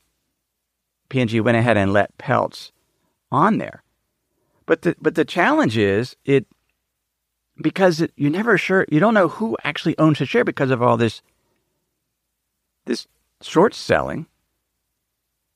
P&G 1.08 1.40
went 1.40 1.56
ahead 1.56 1.78
and 1.78 1.94
let 1.94 2.18
Peltz 2.18 2.72
on 3.32 3.58
there. 3.58 3.84
But 4.66 4.82
the, 4.82 4.98
but 5.00 5.16
the 5.16 5.24
challenge 5.24 5.78
is 5.78 6.18
it 6.26 6.46
because 7.62 8.02
it, 8.02 8.12
you're 8.18 8.30
never 8.30 8.58
sure, 8.58 8.86
you 8.92 9.00
don't 9.00 9.14
know 9.14 9.30
who 9.30 9.56
actually 9.64 9.98
owns 9.98 10.20
the 10.20 10.26
share 10.26 10.44
because 10.44 10.72
of 10.72 10.82
all 10.82 10.98
this 10.98 11.22
this 12.86 13.08
short 13.42 13.74
selling, 13.74 14.28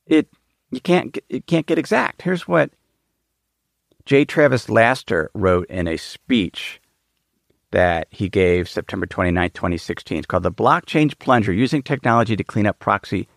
it 0.05 0.27
you 0.72 0.79
can't 0.79 1.17
it 1.29 1.48
can't 1.48 1.65
get 1.65 1.79
exact. 1.79 2.22
Here's 2.22 2.48
what 2.48 2.72
J. 4.05 4.25
Travis 4.25 4.70
Laster 4.70 5.32
wrote 5.34 5.67
in 5.70 5.88
a 5.88 5.98
speech 5.98 6.79
that 7.72 8.08
he 8.12 8.29
gave 8.29 8.70
September 8.70 9.05
29, 9.05 9.50
2016. 9.50 10.17
It's 10.20 10.27
called 10.27 10.44
The 10.44 10.51
Blockchain 10.51 11.17
Plunger 11.20 11.51
Using 11.51 11.82
Technology 11.82 12.36
to 12.36 12.44
Clean 12.44 12.67
Up 12.67 12.79
Proxy 12.79 13.27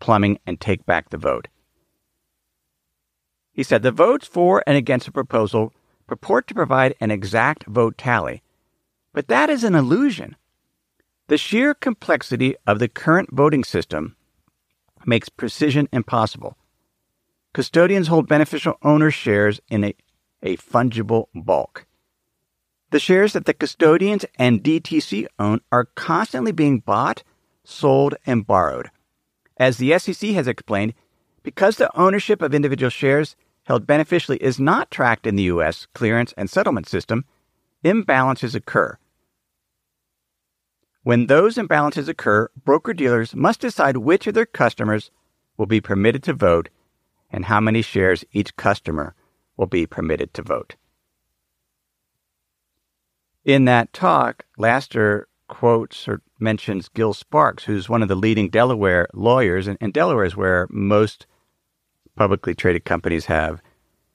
Plumbing 0.00 0.38
and 0.46 0.60
Take 0.60 0.84
Back 0.84 1.10
the 1.10 1.16
Vote. 1.16 1.48
He 3.52 3.62
said 3.62 3.82
the 3.82 3.92
votes 3.92 4.26
for 4.26 4.62
and 4.66 4.76
against 4.76 5.08
a 5.08 5.12
proposal 5.12 5.72
purport 6.06 6.46
to 6.48 6.54
provide 6.54 6.94
an 7.00 7.10
exact 7.10 7.64
vote 7.66 7.96
tally, 7.96 8.42
but 9.14 9.28
that 9.28 9.48
is 9.48 9.64
an 9.64 9.74
illusion. 9.74 10.36
The 11.28 11.38
sheer 11.38 11.74
complexity 11.74 12.54
of 12.68 12.78
the 12.78 12.86
current 12.86 13.30
voting 13.32 13.64
system 13.64 14.14
makes 15.04 15.28
precision 15.28 15.88
impossible. 15.92 16.56
Custodians 17.52 18.06
hold 18.06 18.28
beneficial 18.28 18.78
owner 18.82 19.10
shares 19.10 19.60
in 19.68 19.82
a, 19.82 19.94
a 20.40 20.56
fungible 20.56 21.26
bulk. 21.34 21.86
The 22.90 23.00
shares 23.00 23.32
that 23.32 23.44
the 23.44 23.54
custodians 23.54 24.24
and 24.38 24.62
DTC 24.62 25.26
own 25.36 25.62
are 25.72 25.86
constantly 25.96 26.52
being 26.52 26.78
bought, 26.78 27.24
sold, 27.64 28.14
and 28.24 28.46
borrowed. 28.46 28.92
As 29.56 29.78
the 29.78 29.98
SEC 29.98 30.30
has 30.30 30.46
explained, 30.46 30.94
because 31.42 31.76
the 31.76 31.90
ownership 31.98 32.40
of 32.40 32.54
individual 32.54 32.90
shares 32.90 33.34
held 33.64 33.84
beneficially 33.84 34.36
is 34.36 34.60
not 34.60 34.92
tracked 34.92 35.26
in 35.26 35.34
the 35.34 35.44
U.S. 35.44 35.88
clearance 35.92 36.32
and 36.36 36.48
settlement 36.48 36.88
system, 36.88 37.24
imbalances 37.84 38.54
occur 38.54 38.96
when 41.06 41.28
those 41.28 41.54
imbalances 41.54 42.08
occur, 42.08 42.48
broker 42.64 42.92
dealers 42.92 43.32
must 43.32 43.60
decide 43.60 43.96
which 43.96 44.26
of 44.26 44.34
their 44.34 44.44
customers 44.44 45.12
will 45.56 45.66
be 45.66 45.80
permitted 45.80 46.20
to 46.20 46.32
vote 46.32 46.68
and 47.30 47.44
how 47.44 47.60
many 47.60 47.80
shares 47.80 48.24
each 48.32 48.56
customer 48.56 49.14
will 49.56 49.68
be 49.68 49.86
permitted 49.86 50.34
to 50.34 50.42
vote. 50.42 50.74
In 53.44 53.66
that 53.66 53.92
talk, 53.92 54.46
Laster 54.58 55.28
quotes 55.46 56.08
or 56.08 56.22
mentions 56.40 56.88
Gil 56.88 57.14
Sparks, 57.14 57.62
who's 57.62 57.88
one 57.88 58.02
of 58.02 58.08
the 58.08 58.16
leading 58.16 58.48
Delaware 58.48 59.06
lawyers, 59.14 59.68
and, 59.68 59.78
and 59.80 59.92
Delaware 59.92 60.24
is 60.24 60.36
where 60.36 60.66
most 60.70 61.28
publicly 62.16 62.52
traded 62.52 62.84
companies 62.84 63.26
have. 63.26 63.62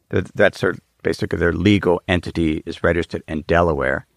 That's 0.09 0.59
their, 0.59 0.75
basically 1.03 1.39
their 1.39 1.53
legal 1.53 2.01
entity 2.09 2.63
is 2.65 2.83
registered 2.83 3.23
in 3.29 3.43
Delaware. 3.43 4.07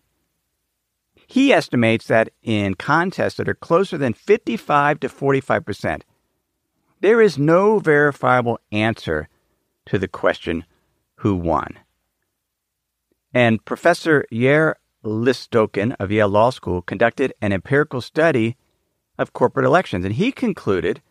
He 1.35 1.53
estimates 1.53 2.07
that 2.07 2.29
in 2.45 2.75
contests 2.75 3.39
that 3.39 3.49
are 3.49 3.55
closer 3.55 3.99
than 3.99 4.15
55 4.15 5.01
to 5.01 5.09
45%, 5.09 6.03
there 7.01 7.21
is 7.21 7.37
no 7.37 7.81
verifiable 7.81 8.61
answer 8.71 9.29
to 9.87 9.99
the 9.99 10.07
question, 10.07 10.65
who 11.17 11.35
won? 11.35 11.81
And 13.33 13.65
Professor 13.65 14.25
Yair 14.31 14.75
Listokin 15.05 15.97
of 15.99 16.13
Yale 16.13 16.29
Law 16.29 16.51
School 16.51 16.83
conducted 16.83 17.33
an 17.43 17.53
empirical 17.53 18.01
study 18.01 18.57
of 19.19 19.33
corporate 19.33 19.67
elections, 19.67 20.05
and 20.05 20.15
he 20.15 20.31
concluded 20.31 21.03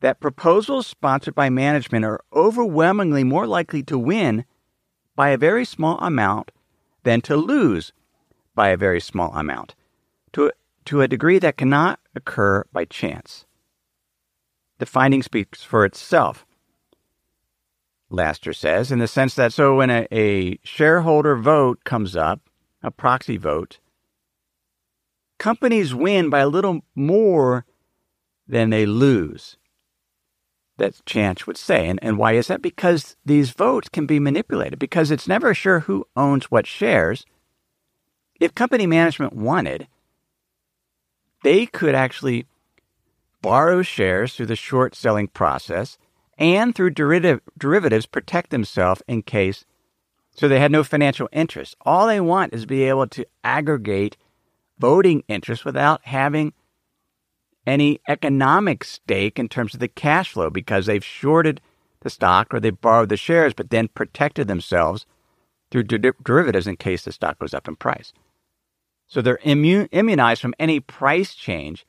that 0.00 0.18
proposals 0.18 0.86
sponsored 0.86 1.34
by 1.34 1.50
management 1.50 2.06
are 2.06 2.22
overwhelmingly 2.32 3.22
more 3.22 3.46
likely 3.46 3.82
to 3.82 3.98
win 3.98 4.46
by 5.14 5.28
a 5.28 5.36
very 5.36 5.66
small 5.66 5.98
amount 5.98 6.52
than 7.02 7.20
to 7.20 7.36
lose 7.36 7.92
by 8.56 8.70
a 8.70 8.76
very 8.76 9.00
small 9.00 9.32
amount, 9.36 9.76
to, 10.32 10.50
to 10.86 11.02
a 11.02 11.06
degree 11.06 11.38
that 11.38 11.56
cannot 11.56 12.00
occur 12.16 12.64
by 12.72 12.84
chance. 12.86 13.46
The 14.78 14.86
finding 14.86 15.22
speaks 15.22 15.62
for 15.62 15.84
itself, 15.84 16.44
Laster 18.10 18.52
says, 18.52 18.90
in 18.90 18.98
the 18.98 19.08
sense 19.08 19.34
that 19.34 19.52
so 19.52 19.76
when 19.76 19.90
a, 19.90 20.06
a 20.10 20.58
shareholder 20.64 21.36
vote 21.36 21.84
comes 21.84 22.16
up, 22.16 22.40
a 22.82 22.90
proxy 22.90 23.36
vote, 23.36 23.78
companies 25.38 25.94
win 25.94 26.30
by 26.30 26.40
a 26.40 26.48
little 26.48 26.80
more 26.94 27.64
than 28.46 28.70
they 28.70 28.86
lose. 28.86 29.56
That 30.78 31.04
Chance 31.06 31.46
would 31.46 31.56
say. 31.56 31.88
And, 31.88 31.98
and 32.02 32.18
why 32.18 32.32
is 32.32 32.48
that? 32.48 32.62
Because 32.62 33.16
these 33.24 33.50
votes 33.50 33.88
can 33.88 34.06
be 34.06 34.20
manipulated, 34.20 34.78
because 34.78 35.10
it's 35.10 35.26
never 35.26 35.54
sure 35.54 35.80
who 35.80 36.06
owns 36.14 36.50
what 36.50 36.66
shares. 36.66 37.24
If 38.40 38.54
company 38.54 38.86
management 38.86 39.32
wanted, 39.32 39.88
they 41.42 41.66
could 41.66 41.94
actually 41.94 42.46
borrow 43.42 43.82
shares 43.82 44.34
through 44.34 44.46
the 44.46 44.56
short 44.56 44.94
selling 44.94 45.28
process 45.28 45.98
and 46.38 46.74
through 46.74 46.90
derivative, 46.90 47.40
derivatives 47.56 48.06
protect 48.06 48.50
themselves 48.50 49.02
in 49.08 49.22
case 49.22 49.64
so 50.36 50.48
they 50.48 50.60
had 50.60 50.70
no 50.70 50.84
financial 50.84 51.30
interest. 51.32 51.76
All 51.80 52.06
they 52.06 52.20
want 52.20 52.52
is 52.52 52.66
be 52.66 52.84
able 52.84 53.06
to 53.08 53.26
aggregate 53.42 54.18
voting 54.78 55.24
interest 55.28 55.64
without 55.64 56.04
having 56.04 56.52
any 57.66 58.00
economic 58.06 58.84
stake 58.84 59.38
in 59.38 59.48
terms 59.48 59.72
of 59.72 59.80
the 59.80 59.88
cash 59.88 60.32
flow 60.32 60.50
because 60.50 60.84
they've 60.86 61.04
shorted 61.04 61.62
the 62.00 62.10
stock 62.10 62.52
or 62.52 62.60
they 62.60 62.70
borrowed 62.70 63.08
the 63.08 63.16
shares 63.16 63.54
but 63.54 63.70
then 63.70 63.88
protected 63.88 64.46
themselves 64.46 65.06
through 65.70 65.82
de- 65.84 66.12
derivatives 66.22 66.66
in 66.66 66.76
case 66.76 67.04
the 67.04 67.12
stock 67.12 67.38
goes 67.38 67.54
up 67.54 67.66
in 67.66 67.74
price. 67.74 68.12
So 69.06 69.22
they're 69.22 69.38
immune, 69.42 69.88
immunized 69.92 70.40
from 70.40 70.54
any 70.58 70.80
price 70.80 71.34
change, 71.34 71.86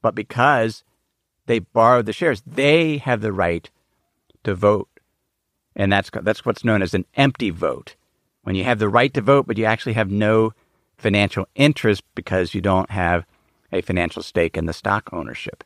but 0.00 0.14
because 0.14 0.84
they 1.46 1.58
borrowed 1.58 2.06
the 2.06 2.12
shares, 2.12 2.42
they 2.46 2.98
have 2.98 3.20
the 3.20 3.32
right 3.32 3.68
to 4.44 4.54
vote 4.54 4.88
and 5.76 5.92
that's 5.92 6.10
that's 6.22 6.44
what's 6.44 6.64
known 6.64 6.82
as 6.82 6.94
an 6.94 7.06
empty 7.16 7.50
vote. 7.50 7.96
When 8.42 8.56
you 8.56 8.64
have 8.64 8.78
the 8.78 8.88
right 8.88 9.12
to 9.14 9.20
vote, 9.20 9.46
but 9.46 9.58
you 9.58 9.64
actually 9.64 9.92
have 9.94 10.10
no 10.10 10.52
financial 10.96 11.46
interest 11.54 12.02
because 12.14 12.54
you 12.54 12.60
don't 12.60 12.90
have 12.90 13.26
a 13.72 13.80
financial 13.80 14.22
stake 14.22 14.56
in 14.56 14.66
the 14.66 14.72
stock 14.72 15.08
ownership. 15.12 15.62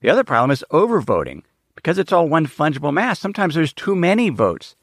The 0.00 0.10
other 0.10 0.24
problem 0.24 0.50
is 0.50 0.64
overvoting. 0.70 1.42
Because 1.74 1.98
it's 1.98 2.12
all 2.12 2.26
one 2.26 2.46
fungible 2.46 2.92
mass, 2.92 3.20
sometimes 3.20 3.54
there's 3.54 3.72
too 3.72 3.94
many 3.94 4.30
votes 4.30 4.76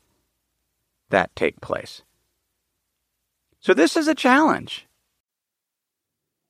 that 1.09 1.35
take 1.35 1.59
place. 1.59 2.03
So 3.63 3.73
this 3.73 3.95
is 3.95 4.09
a 4.09 4.13
challenge. 4.13 4.87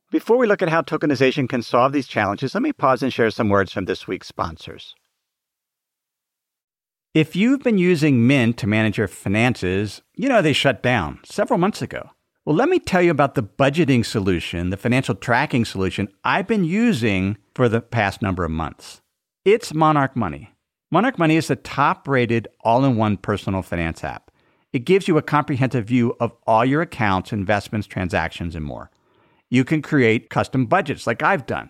Before 0.09 0.35
we 0.35 0.47
look 0.47 0.63
at 0.63 0.69
how 0.69 0.81
tokenization 0.81 1.47
can 1.47 1.61
solve 1.61 1.93
these 1.93 2.07
challenges, 2.07 2.55
let 2.55 2.63
me 2.63 2.73
pause 2.73 3.03
and 3.03 3.13
share 3.13 3.29
some 3.29 3.49
words 3.49 3.71
from 3.71 3.85
this 3.85 4.07
week's 4.07 4.27
sponsors. 4.27 4.95
If 7.13 7.35
you've 7.35 7.61
been 7.61 7.77
using 7.77 8.25
Mint 8.25 8.57
to 8.57 8.65
manage 8.65 8.97
your 8.97 9.07
finances, 9.07 10.01
you 10.15 10.27
know 10.27 10.41
they 10.41 10.53
shut 10.53 10.81
down 10.81 11.19
several 11.23 11.59
months 11.59 11.83
ago. 11.83 12.09
Well, 12.45 12.55
let 12.55 12.67
me 12.67 12.79
tell 12.79 13.03
you 13.03 13.11
about 13.11 13.35
the 13.35 13.43
budgeting 13.43 14.03
solution, 14.03 14.71
the 14.71 14.77
financial 14.77 15.13
tracking 15.13 15.65
solution 15.65 16.09
I've 16.23 16.47
been 16.47 16.65
using 16.65 17.37
for 17.53 17.69
the 17.69 17.81
past 17.81 18.23
number 18.23 18.43
of 18.43 18.49
months. 18.49 19.01
It's 19.45 19.71
Monarch 19.71 20.15
Money. 20.15 20.49
Monarch 20.89 21.19
Money 21.19 21.35
is 21.35 21.47
the 21.47 21.57
top 21.57 22.07
rated 22.07 22.47
all 22.61 22.83
in 22.83 22.97
one 22.97 23.17
personal 23.17 23.61
finance 23.61 24.03
app. 24.03 24.22
It 24.73 24.85
gives 24.85 25.07
you 25.07 25.17
a 25.17 25.21
comprehensive 25.21 25.85
view 25.85 26.15
of 26.19 26.33
all 26.47 26.65
your 26.65 26.81
accounts, 26.81 27.31
investments, 27.31 27.87
transactions, 27.87 28.55
and 28.55 28.65
more. 28.65 28.89
You 29.49 29.63
can 29.63 29.83
create 29.83 30.31
custom 30.31 30.65
budgets 30.65 31.05
like 31.05 31.21
I've 31.21 31.45
done. 31.45 31.69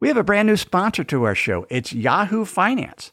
We 0.00 0.08
have 0.08 0.16
a 0.16 0.24
brand 0.24 0.48
new 0.48 0.56
sponsor 0.56 1.04
to 1.04 1.24
our 1.24 1.34
show. 1.34 1.66
It's 1.70 1.92
Yahoo 1.92 2.44
Finance. 2.44 3.12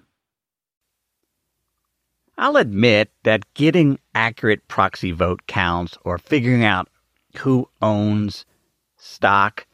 I'll 2.37 2.57
admit 2.57 3.11
that 3.23 3.53
getting 3.53 3.99
accurate 4.15 4.67
proxy 4.67 5.11
vote 5.11 5.41
counts 5.47 5.97
or 6.03 6.17
figuring 6.17 6.63
out 6.63 6.89
who 7.37 7.69
owns 7.81 8.45
stock 8.97 9.67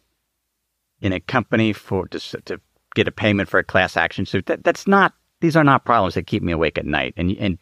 in 1.01 1.13
a 1.13 1.19
company 1.19 1.73
for 1.73 2.07
to, 2.07 2.19
to 2.41 2.59
get 2.95 3.07
a 3.07 3.11
payment 3.11 3.49
for 3.49 3.59
a 3.59 3.63
class 3.63 3.95
action 3.95 4.25
suit 4.25 4.47
that, 4.47 4.63
that's 4.63 4.87
not 4.87 5.13
these 5.39 5.55
are 5.55 5.63
not 5.63 5.85
problems 5.85 6.15
that 6.15 6.27
keep 6.27 6.41
me 6.41 6.51
awake 6.51 6.77
at 6.77 6.85
night, 6.85 7.13
and 7.15 7.31
and 7.37 7.57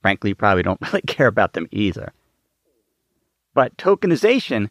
frankly, 0.00 0.30
you 0.30 0.34
probably 0.34 0.62
don't 0.62 0.80
really 0.92 1.02
care 1.02 1.26
about 1.26 1.52
them 1.52 1.68
either. 1.70 2.12
But 3.54 3.76
tokenization 3.76 4.70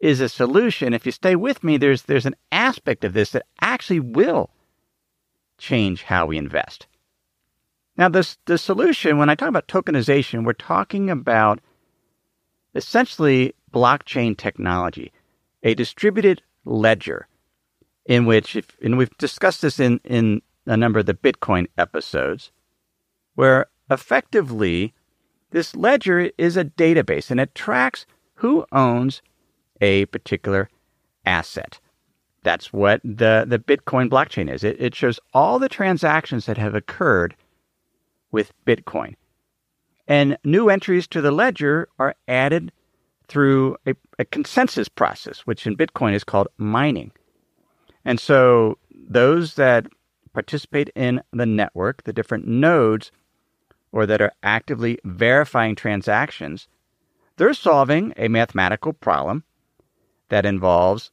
is 0.00 0.20
a 0.20 0.28
solution. 0.28 0.94
If 0.94 1.06
you 1.06 1.12
stay 1.12 1.36
with 1.36 1.62
me, 1.62 1.76
there's 1.76 2.02
there's 2.02 2.26
an 2.26 2.36
aspect 2.50 3.04
of 3.04 3.12
this 3.12 3.30
that 3.30 3.46
actually 3.60 4.00
will 4.00 4.50
change 5.58 6.04
how 6.04 6.26
we 6.26 6.38
invest. 6.38 6.86
Now, 8.00 8.08
this 8.08 8.38
the 8.46 8.56
solution, 8.56 9.18
when 9.18 9.28
I 9.28 9.34
talk 9.34 9.50
about 9.50 9.68
tokenization, 9.68 10.46
we're 10.46 10.54
talking 10.54 11.10
about 11.10 11.60
essentially 12.74 13.54
blockchain 13.74 14.38
technology, 14.38 15.12
a 15.62 15.74
distributed 15.74 16.40
ledger 16.64 17.28
in 18.06 18.24
which, 18.24 18.56
if, 18.56 18.74
and 18.82 18.96
we've 18.96 19.14
discussed 19.18 19.60
this 19.60 19.78
in, 19.78 20.00
in 20.04 20.40
a 20.64 20.78
number 20.78 20.98
of 20.98 21.04
the 21.04 21.12
Bitcoin 21.12 21.66
episodes, 21.76 22.50
where 23.34 23.66
effectively 23.90 24.94
this 25.50 25.76
ledger 25.76 26.30
is 26.38 26.56
a 26.56 26.64
database 26.64 27.30
and 27.30 27.38
it 27.38 27.54
tracks 27.54 28.06
who 28.36 28.64
owns 28.72 29.20
a 29.82 30.06
particular 30.06 30.70
asset. 31.26 31.78
That's 32.44 32.72
what 32.72 33.02
the, 33.04 33.44
the 33.46 33.58
Bitcoin 33.58 34.08
blockchain 34.08 34.50
is. 34.50 34.64
It, 34.64 34.80
it 34.80 34.94
shows 34.94 35.20
all 35.34 35.58
the 35.58 35.68
transactions 35.68 36.46
that 36.46 36.56
have 36.56 36.74
occurred 36.74 37.36
with 38.30 38.52
Bitcoin. 38.66 39.14
And 40.06 40.36
new 40.44 40.68
entries 40.68 41.06
to 41.08 41.20
the 41.20 41.30
ledger 41.30 41.88
are 41.98 42.14
added 42.26 42.72
through 43.28 43.76
a, 43.86 43.94
a, 44.18 44.24
consensus 44.24 44.88
process, 44.88 45.40
which 45.40 45.66
in 45.66 45.76
Bitcoin 45.76 46.14
is 46.14 46.24
called 46.24 46.48
mining. 46.58 47.12
And 48.04 48.18
so 48.18 48.78
those 48.92 49.54
that 49.54 49.86
participate 50.32 50.90
in 50.96 51.22
the 51.32 51.46
network, 51.46 52.02
the 52.02 52.12
different 52.12 52.48
nodes, 52.48 53.12
or 53.92 54.06
that 54.06 54.20
are 54.20 54.32
actively 54.42 54.98
verifying 55.04 55.76
transactions, 55.76 56.66
they're 57.36 57.54
solving 57.54 58.12
a 58.16 58.28
mathematical 58.28 58.92
problem 58.92 59.44
that 60.28 60.44
involves 60.44 61.10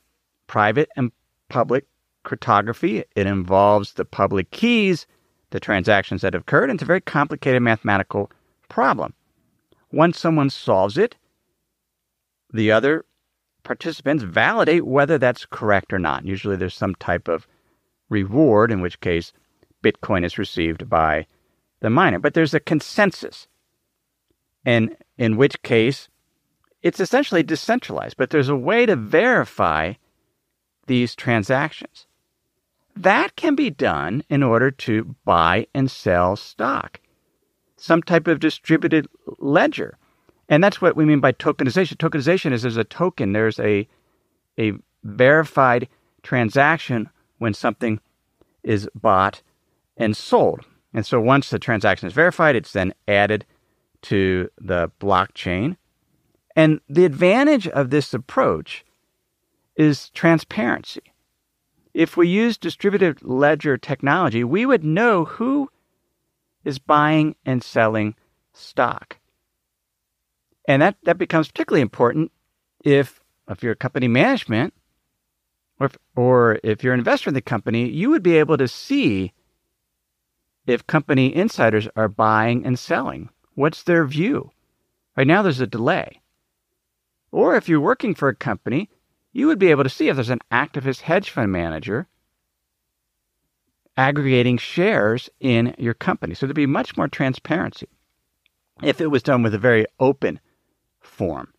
private 0.48 0.90
and 0.96 1.12
public 1.50 1.86
cryptography. 2.24 3.04
It 3.16 3.28
involves 3.28 3.94
the 3.94 4.06
public 4.06 4.52
keys 4.52 5.08
the 5.52 5.60
transactions 5.60 6.22
that 6.22 6.34
have 6.34 6.42
occurred. 6.42 6.70
And 6.70 6.78
it's 6.78 6.84
a 6.84 6.88
very 6.88 7.02
complicated 7.02 7.62
mathematical 7.62 8.32
problem. 8.70 9.14
Once 9.92 10.20
someone 10.20 10.50
solves 10.50 10.98
it, 10.98 11.16
the 12.52 12.72
other 12.72 13.06
participants 13.64 14.24
validate 14.24 14.86
whether 14.86 15.18
that's 15.18 15.46
correct 15.46 15.92
or 15.94 16.00
not. 16.00 16.26
Usually 16.26 16.56
there's 16.56 16.76
some 16.76 16.96
type 16.96 17.28
of 17.28 17.48
reward, 18.10 18.72
in 18.72 18.82
which 18.82 19.00
case 19.02 19.34
Bitcoin 19.84 20.26
is 20.26 20.38
received 20.38 20.90
by 20.90 21.26
the 21.82 21.90
miner. 21.90 22.20
But 22.20 22.34
there's 22.34 22.54
a 22.54 22.60
consensus, 22.60 23.48
and 24.66 24.96
in 25.18 25.38
which 25.38 25.62
case 25.62 26.10
it's 26.82 27.00
essentially 27.00 27.44
decentralized, 27.44 28.18
but 28.18 28.30
there's 28.30 28.50
a 28.50 28.56
way 28.56 28.86
to 28.86 28.96
verify 28.96 29.94
these 30.88 31.16
transactions. 31.16 32.07
That 32.98 33.36
can 33.36 33.54
be 33.54 33.70
done 33.70 34.24
in 34.28 34.42
order 34.42 34.72
to 34.72 35.16
buy 35.24 35.68
and 35.74 35.90
sell 35.90 36.36
stock, 36.36 37.00
some 37.76 38.02
type 38.02 38.28
of 38.28 38.40
distributed 38.40 39.08
ledger. 39.38 40.00
And 40.50 40.64
that's 40.64 40.82
what 40.82 40.96
we 40.96 41.06
mean 41.06 41.20
by 41.20 41.34
tokenization. 41.34 41.98
Tokenization 41.98 42.54
is 42.54 42.64
there's 42.64 42.76
a 42.76 42.84
token, 42.84 43.34
there's 43.34 43.60
a, 43.60 43.88
a 44.60 44.74
verified 45.04 45.88
transaction 46.24 47.10
when 47.38 47.54
something 47.54 48.00
is 48.64 48.90
bought 48.96 49.44
and 49.96 50.18
sold. 50.18 50.62
And 50.92 51.06
so 51.06 51.22
once 51.22 51.52
the 51.52 51.60
transaction 51.60 52.08
is 52.08 52.14
verified, 52.14 52.56
it's 52.56 52.74
then 52.74 52.96
added 53.08 53.46
to 54.04 54.50
the 54.58 54.92
blockchain. 55.00 55.78
And 56.56 56.82
the 56.90 57.06
advantage 57.06 57.68
of 57.68 57.92
this 57.92 58.12
approach 58.16 58.84
is 59.76 60.10
transparency 60.10 61.14
if 61.98 62.16
we 62.16 62.28
use 62.28 62.60
distributed 62.60 63.24
ledger 63.24 63.76
technology, 63.76 64.44
we 64.44 64.68
would 64.68 64.84
know 64.84 65.26
who 65.26 65.68
is 66.64 66.78
buying 66.78 67.36
and 67.44 67.64
selling 67.64 68.14
stock. 68.54 69.18
And 70.68 70.84
that, 70.84 70.98
that 71.06 71.18
becomes 71.18 71.48
particularly 71.48 71.82
important 71.82 72.32
if, 72.86 73.20
if 73.50 73.64
you're 73.64 73.72
a 73.72 73.76
company 73.76 74.08
management 74.08 74.76
or 75.80 75.88
if, 75.88 75.98
or 76.16 76.60
if 76.64 76.84
you're 76.84 76.94
an 76.94 77.00
investor 77.00 77.32
in 77.32 77.34
the 77.34 77.42
company, 77.42 77.90
you 77.90 78.12
would 78.12 78.22
be 78.22 78.38
able 78.38 78.58
to 78.58 78.68
see 78.68 79.34
if 80.68 80.86
company 80.86 81.36
insiders 81.36 81.88
are 81.96 82.08
buying 82.08 82.64
and 82.64 82.78
selling. 82.78 83.30
What's 83.56 83.82
their 83.82 84.06
view? 84.06 84.52
Right 85.16 85.26
now, 85.26 85.42
there's 85.42 85.62
a 85.62 85.66
delay. 85.66 86.22
Or 87.32 87.56
if 87.56 87.68
you're 87.68 87.82
working 87.82 88.14
for 88.14 88.30
a 88.30 88.36
company, 88.36 88.88
you 89.32 89.48
would 89.48 89.60
be 89.60 89.72
able 89.72 89.84
to 89.84 89.90
see 89.90 90.10
if 90.10 90.16
there's 90.16 90.30
an 90.30 90.42
activist 90.52 91.02
hedge 91.02 91.30
fund 91.30 91.52
manager 91.52 92.08
aggregating 93.98 94.58
shares 94.58 95.30
in 95.40 95.74
your 95.78 95.94
company. 95.94 96.36
So 96.36 96.46
there'd 96.46 96.56
be 96.56 96.68
much 96.68 96.96
more 96.96 97.08
transparency 97.08 97.90
if 98.84 99.02
it 99.02 99.08
was 99.08 99.24
done 99.24 99.42
with 99.42 99.56
a 99.56 99.60
very 99.60 99.86
open 100.00 100.40
form. 101.00 101.52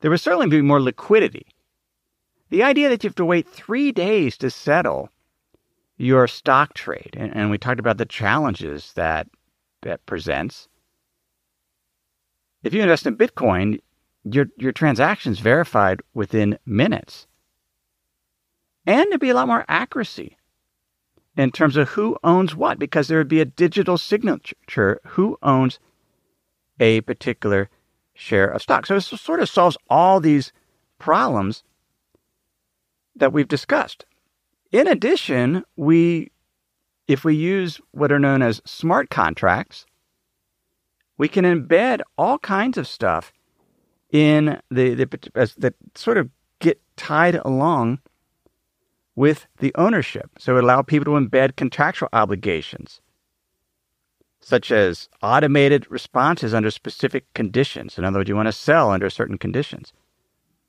There 0.00 0.10
would 0.10 0.20
certainly 0.20 0.48
be 0.48 0.60
more 0.60 0.80
liquidity. 0.80 1.46
The 2.50 2.62
idea 2.62 2.88
that 2.88 3.02
you 3.02 3.08
have 3.08 3.16
to 3.16 3.24
wait 3.24 3.48
three 3.48 3.92
days 3.92 4.36
to 4.38 4.50
settle 4.50 5.10
your 5.96 6.28
stock 6.28 6.74
trade, 6.74 7.10
and, 7.14 7.34
and 7.34 7.50
we 7.50 7.58
talked 7.58 7.80
about 7.80 7.98
the 7.98 8.06
challenges 8.06 8.92
that 8.92 9.26
that 9.82 10.04
presents. 10.06 10.68
If 12.62 12.74
you 12.74 12.82
invest 12.82 13.06
in 13.06 13.16
Bitcoin, 13.16 13.80
your 14.24 14.46
your 14.56 14.72
transactions 14.72 15.40
verified 15.40 16.00
within 16.14 16.58
minutes. 16.66 17.26
And 18.86 19.06
there'd 19.10 19.20
be 19.20 19.30
a 19.30 19.34
lot 19.34 19.48
more 19.48 19.64
accuracy 19.68 20.36
in 21.36 21.52
terms 21.52 21.76
of 21.76 21.90
who 21.90 22.16
owns 22.24 22.54
what, 22.54 22.78
because 22.78 23.06
there 23.08 23.18
would 23.18 23.28
be 23.28 23.40
a 23.40 23.44
digital 23.44 23.96
signature 23.96 25.00
who 25.06 25.38
owns 25.42 25.78
a 26.80 27.00
particular 27.02 27.68
share 28.14 28.48
of 28.48 28.62
stock. 28.62 28.86
So 28.86 28.96
it 28.96 29.02
sort 29.02 29.40
of 29.40 29.48
solves 29.48 29.76
all 29.88 30.20
these 30.20 30.52
problems 30.98 31.62
that 33.14 33.32
we've 33.32 33.48
discussed. 33.48 34.04
In 34.72 34.86
addition, 34.88 35.64
we 35.76 36.30
if 37.06 37.24
we 37.24 37.34
use 37.34 37.80
what 37.92 38.12
are 38.12 38.18
known 38.18 38.42
as 38.42 38.60
smart 38.66 39.08
contracts, 39.08 39.86
we 41.16 41.26
can 41.26 41.44
embed 41.44 42.00
all 42.18 42.38
kinds 42.38 42.76
of 42.76 42.86
stuff 42.86 43.32
in 44.10 44.60
the, 44.70 44.94
the 44.94 45.30
as, 45.34 45.54
that 45.56 45.74
sort 45.94 46.18
of 46.18 46.30
get 46.60 46.80
tied 46.96 47.36
along 47.36 48.00
with 49.14 49.46
the 49.58 49.72
ownership. 49.74 50.30
So 50.38 50.56
it 50.56 50.64
allowed 50.64 50.86
people 50.86 51.12
to 51.12 51.20
embed 51.20 51.56
contractual 51.56 52.08
obligations, 52.12 53.00
such 54.40 54.70
as 54.70 55.08
automated 55.22 55.90
responses 55.90 56.54
under 56.54 56.70
specific 56.70 57.32
conditions. 57.34 57.98
In 57.98 58.04
other 58.04 58.20
words, 58.20 58.28
you 58.28 58.36
want 58.36 58.48
to 58.48 58.52
sell 58.52 58.90
under 58.90 59.10
certain 59.10 59.38
conditions. 59.38 59.92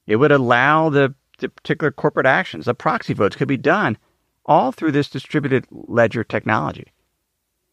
It 0.07 0.15
would 0.15 0.31
allow 0.31 0.89
the, 0.89 1.13
the 1.37 1.49
particular 1.49 1.91
corporate 1.91 2.25
actions, 2.25 2.65
the 2.65 2.73
proxy 2.73 3.13
votes 3.13 3.35
could 3.35 3.47
be 3.47 3.57
done 3.57 3.97
all 4.45 4.71
through 4.71 4.91
this 4.91 5.09
distributed 5.09 5.67
ledger 5.69 6.23
technology. 6.23 6.91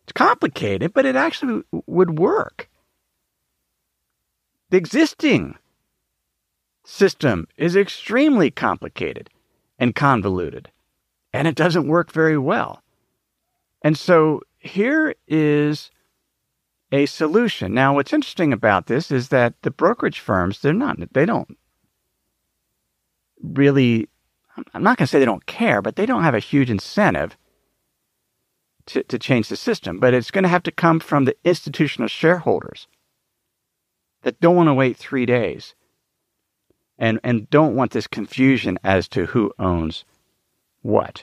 It's 0.05 0.12
complicated, 0.12 0.92
but 0.92 1.07
it 1.07 1.16
actually 1.16 1.62
would 1.87 2.18
work. 2.18 2.68
The 4.70 4.76
existing 4.76 5.57
system 6.85 7.46
is 7.57 7.76
extremely 7.76 8.50
complicated 8.50 9.31
and 9.79 9.94
convoluted, 9.94 10.70
and 11.33 11.46
it 11.46 11.55
doesn't 11.55 11.88
work 11.88 12.11
very 12.11 12.38
well. 12.38 12.83
And 13.83 13.96
so 13.96 14.42
here 14.59 15.14
is 15.29 15.90
a 16.90 17.07
solution. 17.07 17.74
Now, 17.74 17.94
what's 17.94 18.12
interesting 18.12 18.52
about 18.52 18.87
this 18.87 19.11
is 19.11 19.29
that 19.29 19.55
the 19.62 19.70
brokerage 19.70 20.18
firms, 20.18 20.61
they're 20.61 20.72
not, 20.72 20.96
they 21.12 21.26
don't 21.26 21.57
really, 23.42 24.09
I'm 24.74 24.83
not 24.83 24.98
going 24.98 25.07
to 25.07 25.11
say 25.11 25.18
they 25.18 25.24
don't 25.24 25.46
care, 25.46 25.83
but 25.83 25.96
they 25.96 26.07
don't 26.07 26.22
have 26.22 26.35
a 26.35 26.40
huge 26.40 26.70
incentive 26.70 27.37
to, 28.87 29.02
to 29.05 29.18
change 29.18 29.48
the 29.48 29.57
system. 29.57 29.98
But 30.00 30.14
it's 30.14 30.31
going 30.31 30.44
to 30.44 30.48
have 30.48 30.62
to 30.64 30.72
come 30.72 30.98
from 30.98 31.24
the 31.24 31.37
institutional 31.44 32.09
shareholders 32.09 32.88
that 34.27 34.41
don't 34.41 34.57
want 34.57 34.67
to 34.67 34.75
wait 34.75 34.97
three 34.97 35.25
days 35.25 35.77
and, 36.99 37.21
and 37.23 37.49
don't 37.49 37.77
want 37.77 37.93
this 37.93 38.09
confusion 38.09 38.77
as 38.83 39.07
to 39.07 39.27
who 39.27 39.53
owns 39.57 40.05
what. 40.83 41.23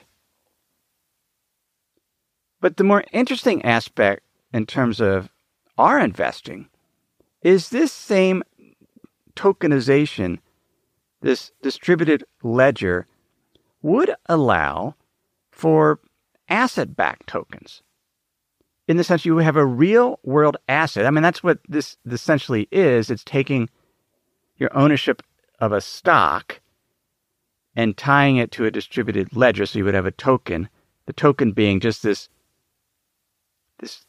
But 2.62 2.78
the 2.78 2.84
more 2.84 3.04
interesting 3.12 3.62
aspect 3.62 4.22
in 4.54 4.64
terms 4.64 5.02
of 5.02 5.28
our 5.76 6.00
investing 6.00 6.70
is 7.42 7.68
this 7.68 7.92
same 7.92 8.42
tokenization, 9.36 10.38
this 11.20 11.52
distributed 11.60 12.24
ledger, 12.42 13.06
would 13.82 14.14
allow 14.30 14.94
for 15.50 16.00
asset 16.48 16.96
backed 16.96 17.26
tokens 17.26 17.82
in 18.86 18.96
the 18.96 19.04
sense 19.04 19.24
you 19.24 19.38
have 19.38 19.56
a 19.56 19.64
real 19.64 20.18
world 20.22 20.56
asset. 20.68 21.06
I 21.06 21.10
mean, 21.10 21.22
that's 21.22 21.42
what 21.42 21.58
this 21.68 21.96
essentially 22.10 22.68
is. 22.70 23.10
It's 23.10 23.24
taking 23.24 23.68
your 24.56 24.76
ownership 24.76 25.22
of 25.58 25.72
a 25.72 25.80
stock 25.80 26.60
and 27.74 27.96
tying 27.96 28.36
it 28.36 28.50
to 28.52 28.66
a 28.66 28.70
distributed 28.70 29.34
ledger. 29.34 29.66
So 29.66 29.78
you 29.78 29.84
would 29.84 29.94
have 29.94 30.06
a 30.06 30.12
token, 30.12 30.68
the 31.06 31.12
token 31.12 31.52
being 31.52 31.80
just 31.80 32.02
this, 32.02 32.28
this 33.78 34.04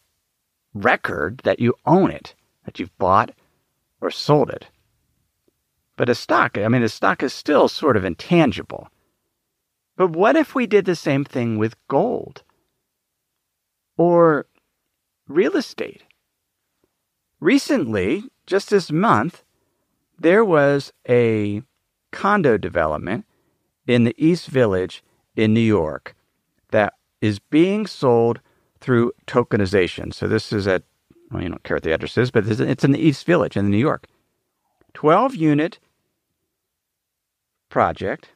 record 0.73 1.41
that 1.43 1.59
you 1.59 1.73
own 1.85 2.11
it, 2.11 2.35
that 2.65 2.79
you've 2.79 2.95
bought 2.97 3.31
or 4.01 4.11
sold 4.11 4.49
it. 4.49 4.67
But 5.97 6.09
a 6.09 6.15
stock, 6.15 6.57
I 6.57 6.67
mean, 6.67 6.83
a 6.83 6.89
stock 6.89 7.23
is 7.23 7.33
still 7.33 7.69
sort 7.69 7.95
of 7.95 8.03
intangible. 8.03 8.89
But 9.95 10.09
what 10.09 10.35
if 10.35 10.53
we 10.53 10.67
did 10.67 10.83
the 10.83 10.95
same 10.95 11.23
thing 11.23 11.57
with 11.57 11.75
gold 11.87 12.43
or 13.97 14.45
real 15.27 15.55
estate? 15.55 16.03
Recently, 17.39 18.23
just 18.45 18.69
this 18.69 18.91
month, 18.91 19.43
there 20.17 20.45
was 20.45 20.93
a 21.07 21.61
condo 22.11 22.57
development 22.57 23.25
in 23.87 24.03
the 24.03 24.15
East 24.17 24.47
Village 24.47 25.03
in 25.35 25.53
New 25.53 25.59
York 25.59 26.15
that 26.71 26.93
is 27.21 27.39
being 27.39 27.85
sold 27.87 28.39
through 28.79 29.11
tokenization. 29.27 30.13
So 30.13 30.27
this 30.27 30.53
is 30.53 30.67
at, 30.67 30.83
well, 31.31 31.43
you 31.43 31.49
don't 31.49 31.63
care 31.63 31.75
what 31.75 31.83
the 31.83 31.93
address 31.93 32.17
is, 32.17 32.31
but 32.31 32.47
it's 32.47 32.83
in 32.83 32.91
the 32.91 32.99
East 32.99 33.25
Village 33.25 33.57
in 33.57 33.69
New 33.69 33.77
York. 33.77 34.07
12 34.93 35.35
unit 35.35 35.79
project, 37.69 38.29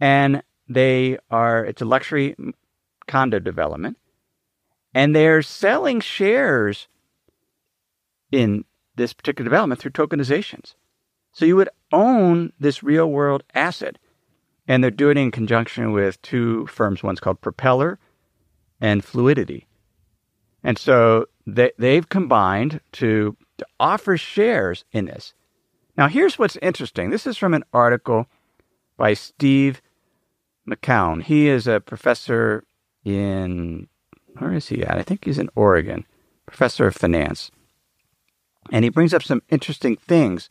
and 0.00 0.42
they 0.68 1.18
are, 1.30 1.64
it's 1.64 1.82
a 1.82 1.84
luxury 1.84 2.34
condo 3.06 3.38
development, 3.38 3.96
and 4.94 5.14
they're 5.14 5.42
selling 5.42 6.00
shares 6.00 6.88
in 8.30 8.64
this 8.96 9.12
particular 9.12 9.48
development 9.48 9.80
through 9.80 9.90
tokenizations. 9.90 10.74
So 11.32 11.44
you 11.44 11.56
would 11.56 11.68
own 11.92 12.52
this 12.60 12.82
real 12.82 13.10
world 13.10 13.42
asset. 13.54 13.98
And 14.66 14.82
they're 14.82 14.90
doing 14.90 15.18
it 15.18 15.20
in 15.20 15.30
conjunction 15.30 15.92
with 15.92 16.22
two 16.22 16.66
firms. 16.68 17.02
One's 17.02 17.20
called 17.20 17.42
Propellr 17.42 17.98
and 18.80 19.04
Fluidity. 19.04 19.66
And 20.62 20.78
so 20.78 21.26
they, 21.46 21.72
they've 21.76 22.08
combined 22.08 22.80
to, 22.92 23.36
to 23.58 23.66
offer 23.78 24.16
shares 24.16 24.84
in 24.92 25.04
this. 25.04 25.34
Now, 25.98 26.08
here's 26.08 26.38
what's 26.38 26.56
interesting. 26.62 27.10
This 27.10 27.26
is 27.26 27.36
from 27.36 27.52
an 27.52 27.64
article 27.74 28.26
by 28.96 29.12
Steve 29.12 29.82
McKeon. 30.66 31.22
He 31.22 31.48
is 31.48 31.66
a 31.66 31.80
professor 31.80 32.64
in, 33.04 33.88
where 34.38 34.52
is 34.52 34.68
he 34.68 34.82
at? 34.82 34.98
I 34.98 35.02
think 35.02 35.24
he's 35.24 35.38
in 35.38 35.50
Oregon, 35.54 36.04
professor 36.46 36.86
of 36.86 36.94
finance. 36.94 37.50
And 38.70 38.84
he 38.84 38.88
brings 38.88 39.12
up 39.14 39.22
some 39.22 39.42
interesting 39.50 39.96
things 39.96 40.50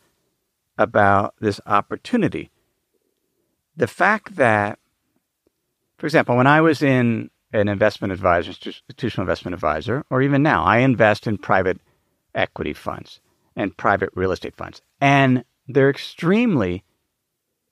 about 0.78 1.36
this 1.40 1.60
opportunity. 1.66 2.52
The 3.76 3.88
fact 3.88 4.36
that, 4.36 4.80
for 5.98 6.06
example, 6.06 6.36
when 6.38 6.48
I 6.48 6.62
was 6.62 6.82
in 6.82 7.30
an 7.52 7.68
investment 7.68 8.14
advisor, 8.14 8.50
institutional 8.50 9.24
investment 9.24 9.54
advisor, 9.54 10.04
or 10.10 10.22
even 10.22 10.44
now, 10.44 10.64
I 10.64 10.80
invest 10.80 11.28
in 11.28 11.38
private 11.38 11.80
equity 12.34 12.74
funds 12.74 13.20
and 13.56 13.78
private 13.78 14.10
real 14.16 14.32
estate 14.32 14.56
funds, 14.56 14.82
and 15.00 15.44
they're 15.68 15.90
extremely 15.90 16.84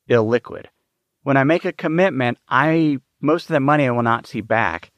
illiquid. 0.10 0.66
When 1.24 1.38
I 1.38 1.44
make 1.44 1.66
a 1.66 1.74
commitment, 1.74 2.38
I 2.48 3.00
most 3.20 3.44
of 3.44 3.50
that 3.50 3.62
money 3.62 3.88
I 3.88 3.92
will 3.92 4.04
not 4.04 4.28
see 4.28 4.42
back 4.42 4.92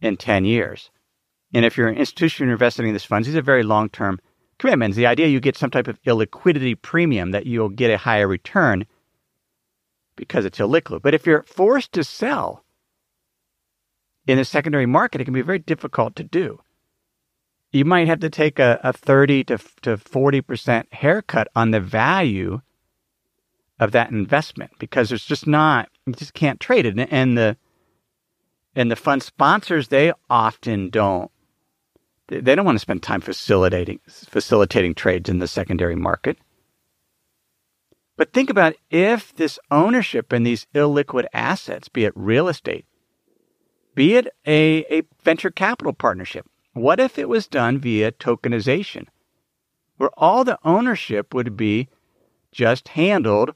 in 0.00 0.16
10 0.16 0.44
years. 0.44 0.90
And 1.52 1.64
if 1.64 1.76
you're 1.76 1.88
an 1.88 1.96
institution 1.96 2.48
investing 2.48 2.86
in 2.86 2.92
these 2.92 3.04
funds, 3.04 3.28
these 3.28 3.36
are 3.36 3.42
very 3.42 3.62
long 3.62 3.88
term 3.88 4.18
commitments. 4.58 4.96
The 4.96 5.06
idea 5.06 5.28
you 5.28 5.40
get 5.40 5.56
some 5.56 5.70
type 5.70 5.88
of 5.88 6.02
illiquidity 6.02 6.80
premium 6.80 7.30
that 7.30 7.46
you'll 7.46 7.68
get 7.68 7.90
a 7.90 7.98
higher 7.98 8.26
return 8.26 8.86
because 10.16 10.44
it's 10.44 10.58
illiquid. 10.58 11.02
But 11.02 11.14
if 11.14 11.26
you're 11.26 11.42
forced 11.44 11.92
to 11.92 12.04
sell 12.04 12.64
in 14.26 14.38
the 14.38 14.44
secondary 14.44 14.86
market, 14.86 15.20
it 15.20 15.24
can 15.24 15.34
be 15.34 15.42
very 15.42 15.58
difficult 15.58 16.16
to 16.16 16.24
do. 16.24 16.60
You 17.72 17.84
might 17.84 18.06
have 18.06 18.20
to 18.20 18.30
take 18.30 18.58
a, 18.58 18.80
a 18.82 18.92
30 18.92 19.44
to, 19.44 19.58
to 19.82 19.96
40% 19.96 20.92
haircut 20.92 21.48
on 21.56 21.72
the 21.72 21.80
value 21.80 22.60
of 23.80 23.92
that 23.92 24.10
investment 24.10 24.70
because 24.78 25.08
there's 25.08 25.24
just 25.24 25.46
not, 25.46 25.88
you 26.06 26.12
just 26.12 26.34
can't 26.34 26.60
trade 26.60 26.86
it. 26.86 27.08
And 27.10 27.36
the, 27.36 27.56
and 28.74 28.90
the 28.90 28.96
fund 28.96 29.22
sponsors, 29.22 29.88
they 29.88 30.12
often 30.28 30.90
don't 30.90 31.30
they 32.26 32.54
don't 32.54 32.64
want 32.64 32.76
to 32.76 32.80
spend 32.80 33.02
time 33.02 33.20
facilitating 33.20 34.00
facilitating 34.06 34.94
trades 34.94 35.28
in 35.28 35.38
the 35.38 35.48
secondary 35.48 35.96
market. 35.96 36.38
But 38.16 38.32
think 38.32 38.48
about 38.48 38.74
if 38.90 39.34
this 39.34 39.58
ownership 39.70 40.32
in 40.32 40.44
these 40.44 40.66
illiquid 40.74 41.26
assets, 41.32 41.88
be 41.88 42.04
it 42.04 42.12
real 42.14 42.48
estate, 42.48 42.86
be 43.94 44.14
it 44.14 44.28
a, 44.46 44.84
a 44.90 45.02
venture 45.22 45.50
capital 45.50 45.92
partnership, 45.92 46.46
what 46.72 47.00
if 47.00 47.18
it 47.18 47.28
was 47.28 47.46
done 47.46 47.78
via 47.78 48.12
tokenization, 48.12 49.06
where 49.96 50.10
all 50.16 50.44
the 50.44 50.58
ownership 50.64 51.34
would 51.34 51.56
be 51.56 51.88
just 52.52 52.88
handled 52.88 53.54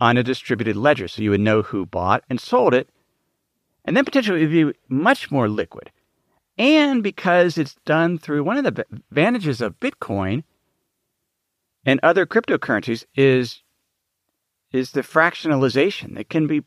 on 0.00 0.16
a 0.16 0.22
distributed 0.22 0.76
ledger? 0.76 1.08
So 1.08 1.22
you 1.22 1.30
would 1.30 1.40
know 1.40 1.62
who 1.62 1.86
bought 1.86 2.24
and 2.30 2.40
sold 2.40 2.72
it, 2.72 2.88
and 3.86 3.96
then 3.96 4.04
potentially 4.04 4.42
it 4.42 4.48
would 4.48 4.74
be 4.74 4.78
much 4.88 5.30
more 5.30 5.48
liquid 5.48 5.90
and 6.58 7.02
because 7.02 7.58
it's 7.58 7.74
done 7.84 8.16
through 8.18 8.42
one 8.42 8.56
of 8.56 8.74
the 8.74 8.86
advantages 8.92 9.60
of 9.60 9.78
Bitcoin 9.80 10.44
and 11.84 12.00
other 12.02 12.24
cryptocurrencies 12.26 13.04
is 13.14 13.62
is 14.72 14.90
the 14.92 15.02
fractionalization. 15.02 16.18
It 16.18 16.28
can 16.28 16.46
be 16.46 16.62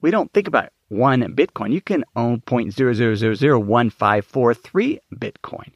we 0.00 0.10
don't 0.10 0.32
think 0.32 0.48
about 0.48 0.70
one 0.88 1.20
Bitcoin. 1.34 1.72
You 1.72 1.82
can 1.82 2.04
own 2.16 2.40
0.00001543 2.40 4.98
Bitcoin. 5.14 5.72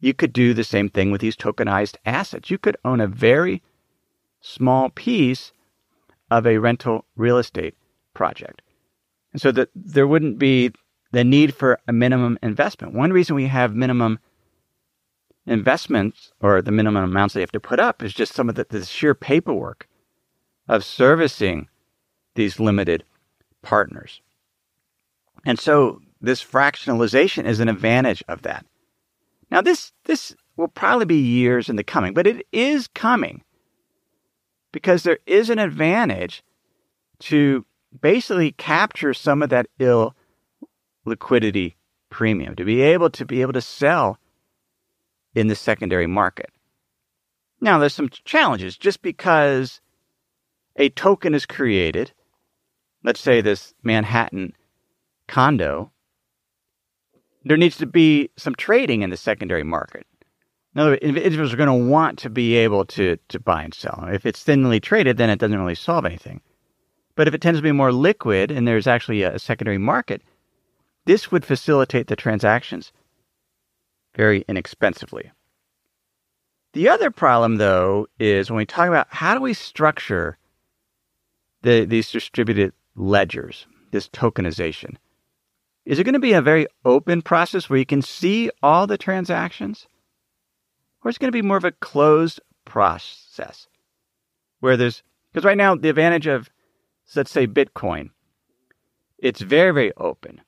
You 0.00 0.14
could 0.14 0.32
do 0.32 0.54
the 0.54 0.64
same 0.64 0.88
thing 0.88 1.10
with 1.10 1.20
these 1.20 1.36
tokenized 1.36 1.96
assets. 2.06 2.50
You 2.50 2.58
could 2.58 2.76
own 2.84 3.00
a 3.00 3.08
very 3.08 3.62
small 4.40 4.90
piece 4.90 5.50
of 6.30 6.46
a 6.46 6.58
rental 6.58 7.04
real 7.16 7.38
estate 7.38 7.74
project. 8.14 8.62
And 9.32 9.40
so 9.40 9.52
that 9.52 9.68
there 9.74 10.06
wouldn't 10.06 10.38
be 10.38 10.72
the 11.12 11.24
need 11.24 11.54
for 11.54 11.78
a 11.86 11.92
minimum 11.92 12.38
investment. 12.42 12.94
One 12.94 13.12
reason 13.12 13.34
we 13.34 13.46
have 13.46 13.74
minimum 13.74 14.18
investments 15.46 16.32
or 16.40 16.60
the 16.60 16.70
minimum 16.70 17.04
amounts 17.04 17.34
they 17.34 17.40
have 17.40 17.52
to 17.52 17.60
put 17.60 17.80
up 17.80 18.02
is 18.02 18.12
just 18.12 18.34
some 18.34 18.48
of 18.48 18.54
the, 18.54 18.66
the 18.68 18.84
sheer 18.84 19.14
paperwork 19.14 19.88
of 20.68 20.84
servicing 20.84 21.68
these 22.34 22.60
limited 22.60 23.04
partners. 23.62 24.20
And 25.46 25.58
so 25.58 26.00
this 26.20 26.44
fractionalization 26.44 27.46
is 27.46 27.60
an 27.60 27.68
advantage 27.68 28.22
of 28.28 28.42
that. 28.42 28.66
Now 29.50 29.62
this 29.62 29.92
this 30.04 30.34
will 30.56 30.68
probably 30.68 31.06
be 31.06 31.16
years 31.16 31.68
in 31.68 31.76
the 31.76 31.84
coming, 31.84 32.12
but 32.12 32.26
it 32.26 32.46
is 32.52 32.88
coming 32.88 33.42
because 34.72 35.02
there 35.02 35.18
is 35.26 35.48
an 35.48 35.58
advantage 35.58 36.42
to 37.20 37.64
basically 38.00 38.52
capture 38.52 39.14
some 39.14 39.42
of 39.42 39.50
that 39.50 39.66
ill 39.78 40.14
liquidity 41.04 41.76
premium, 42.10 42.54
to 42.56 42.64
be 42.64 42.80
able 42.80 43.10
to 43.10 43.24
be 43.24 43.42
able 43.42 43.52
to 43.52 43.60
sell 43.60 44.18
in 45.34 45.48
the 45.48 45.54
secondary 45.54 46.06
market. 46.06 46.50
Now, 47.60 47.78
there's 47.78 47.94
some 47.94 48.08
challenges 48.08 48.76
just 48.76 49.02
because 49.02 49.80
a 50.76 50.88
token 50.90 51.34
is 51.34 51.46
created. 51.46 52.12
Let's 53.02 53.20
say 53.20 53.40
this 53.40 53.74
Manhattan 53.82 54.54
condo. 55.26 55.92
There 57.44 57.56
needs 57.56 57.76
to 57.78 57.86
be 57.86 58.30
some 58.36 58.54
trading 58.54 59.02
in 59.02 59.10
the 59.10 59.16
secondary 59.16 59.64
market. 59.64 60.06
In 60.74 60.80
other 60.80 60.90
words, 60.90 61.02
individuals 61.02 61.52
are 61.52 61.56
going 61.56 61.68
to 61.68 61.90
want 61.90 62.18
to 62.20 62.30
be 62.30 62.54
able 62.56 62.84
to, 62.86 63.16
to 63.28 63.40
buy 63.40 63.62
and 63.62 63.74
sell. 63.74 64.06
If 64.12 64.26
it's 64.26 64.42
thinly 64.42 64.80
traded, 64.80 65.16
then 65.16 65.30
it 65.30 65.38
doesn't 65.38 65.58
really 65.58 65.74
solve 65.74 66.04
anything. 66.04 66.40
But 67.18 67.26
if 67.26 67.34
it 67.34 67.40
tends 67.40 67.58
to 67.58 67.64
be 67.64 67.72
more 67.72 67.90
liquid 67.90 68.52
and 68.52 68.66
there's 68.66 68.86
actually 68.86 69.24
a 69.24 69.40
secondary 69.40 69.76
market, 69.76 70.22
this 71.04 71.32
would 71.32 71.44
facilitate 71.44 72.06
the 72.06 72.14
transactions 72.14 72.92
very 74.14 74.44
inexpensively. 74.46 75.32
The 76.74 76.88
other 76.88 77.10
problem, 77.10 77.56
though, 77.56 78.06
is 78.20 78.52
when 78.52 78.58
we 78.58 78.66
talk 78.66 78.86
about 78.86 79.08
how 79.10 79.34
do 79.34 79.40
we 79.40 79.52
structure 79.52 80.38
the, 81.62 81.84
these 81.84 82.12
distributed 82.12 82.72
ledgers, 82.94 83.66
this 83.90 84.08
tokenization. 84.08 84.94
Is 85.84 85.98
it 85.98 86.04
going 86.04 86.12
to 86.12 86.20
be 86.20 86.34
a 86.34 86.40
very 86.40 86.68
open 86.84 87.22
process 87.22 87.68
where 87.68 87.80
you 87.80 87.86
can 87.86 88.00
see 88.00 88.48
all 88.62 88.86
the 88.86 88.96
transactions? 88.96 89.88
Or 91.02 91.10
is 91.10 91.16
it 91.16 91.18
going 91.18 91.32
to 91.32 91.42
be 91.42 91.42
more 91.42 91.56
of 91.56 91.64
a 91.64 91.72
closed 91.72 92.38
process 92.64 93.66
where 94.60 94.76
there's, 94.76 95.02
because 95.32 95.44
right 95.44 95.58
now 95.58 95.74
the 95.74 95.88
advantage 95.88 96.28
of, 96.28 96.48
let's 97.16 97.30
say, 97.30 97.46
Bitcoin, 97.46 98.10
it's 99.18 99.40
very, 99.40 99.72
very 99.72 99.92
open. 99.96 100.40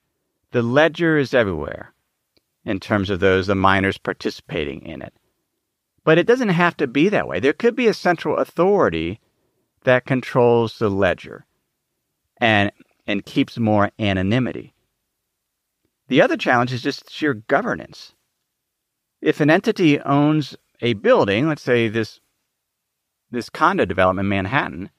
The 0.53 0.63
ledger 0.63 1.17
is 1.17 1.35
everywhere 1.35 1.93
in 2.65 2.81
terms 2.81 3.11
of 3.11 3.21
those, 3.21 3.47
the 3.47 3.55
miners 3.55 3.99
participating 3.99 4.83
in 4.83 5.03
it. 5.03 5.15
But 6.05 6.19
it 6.19 6.27
doesn't 6.27 6.51
have 6.51 6.77
to 6.79 6.87
be 6.87 7.09
that 7.09 7.29
way. 7.29 7.41
There 7.41 7.53
could 7.53 7.77
be 7.77 7.87
a 7.87 7.95
central 7.95 8.37
authority 8.37 9.21
that 9.85 10.07
controls 10.07 10.79
the 10.79 10.91
ledger 10.91 11.47
and, 12.39 12.71
and 13.07 13.25
keeps 13.25 13.59
more 13.59 13.91
anonymity. 13.99 14.75
The 16.09 16.23
other 16.23 16.37
challenge 16.37 16.73
is 16.73 16.83
just 16.83 17.11
sheer 17.11 17.35
governance. 17.35 18.15
If 19.21 19.41
an 19.41 19.51
entity 19.51 20.01
owns 20.01 20.57
a 20.81 20.95
building, 20.95 21.49
let's 21.49 21.63
say 21.63 21.89
this, 21.89 22.21
this 23.31 23.51
condo 23.51 23.85
development 23.85 24.27
in 24.27 24.31
Manhattan, 24.31 24.91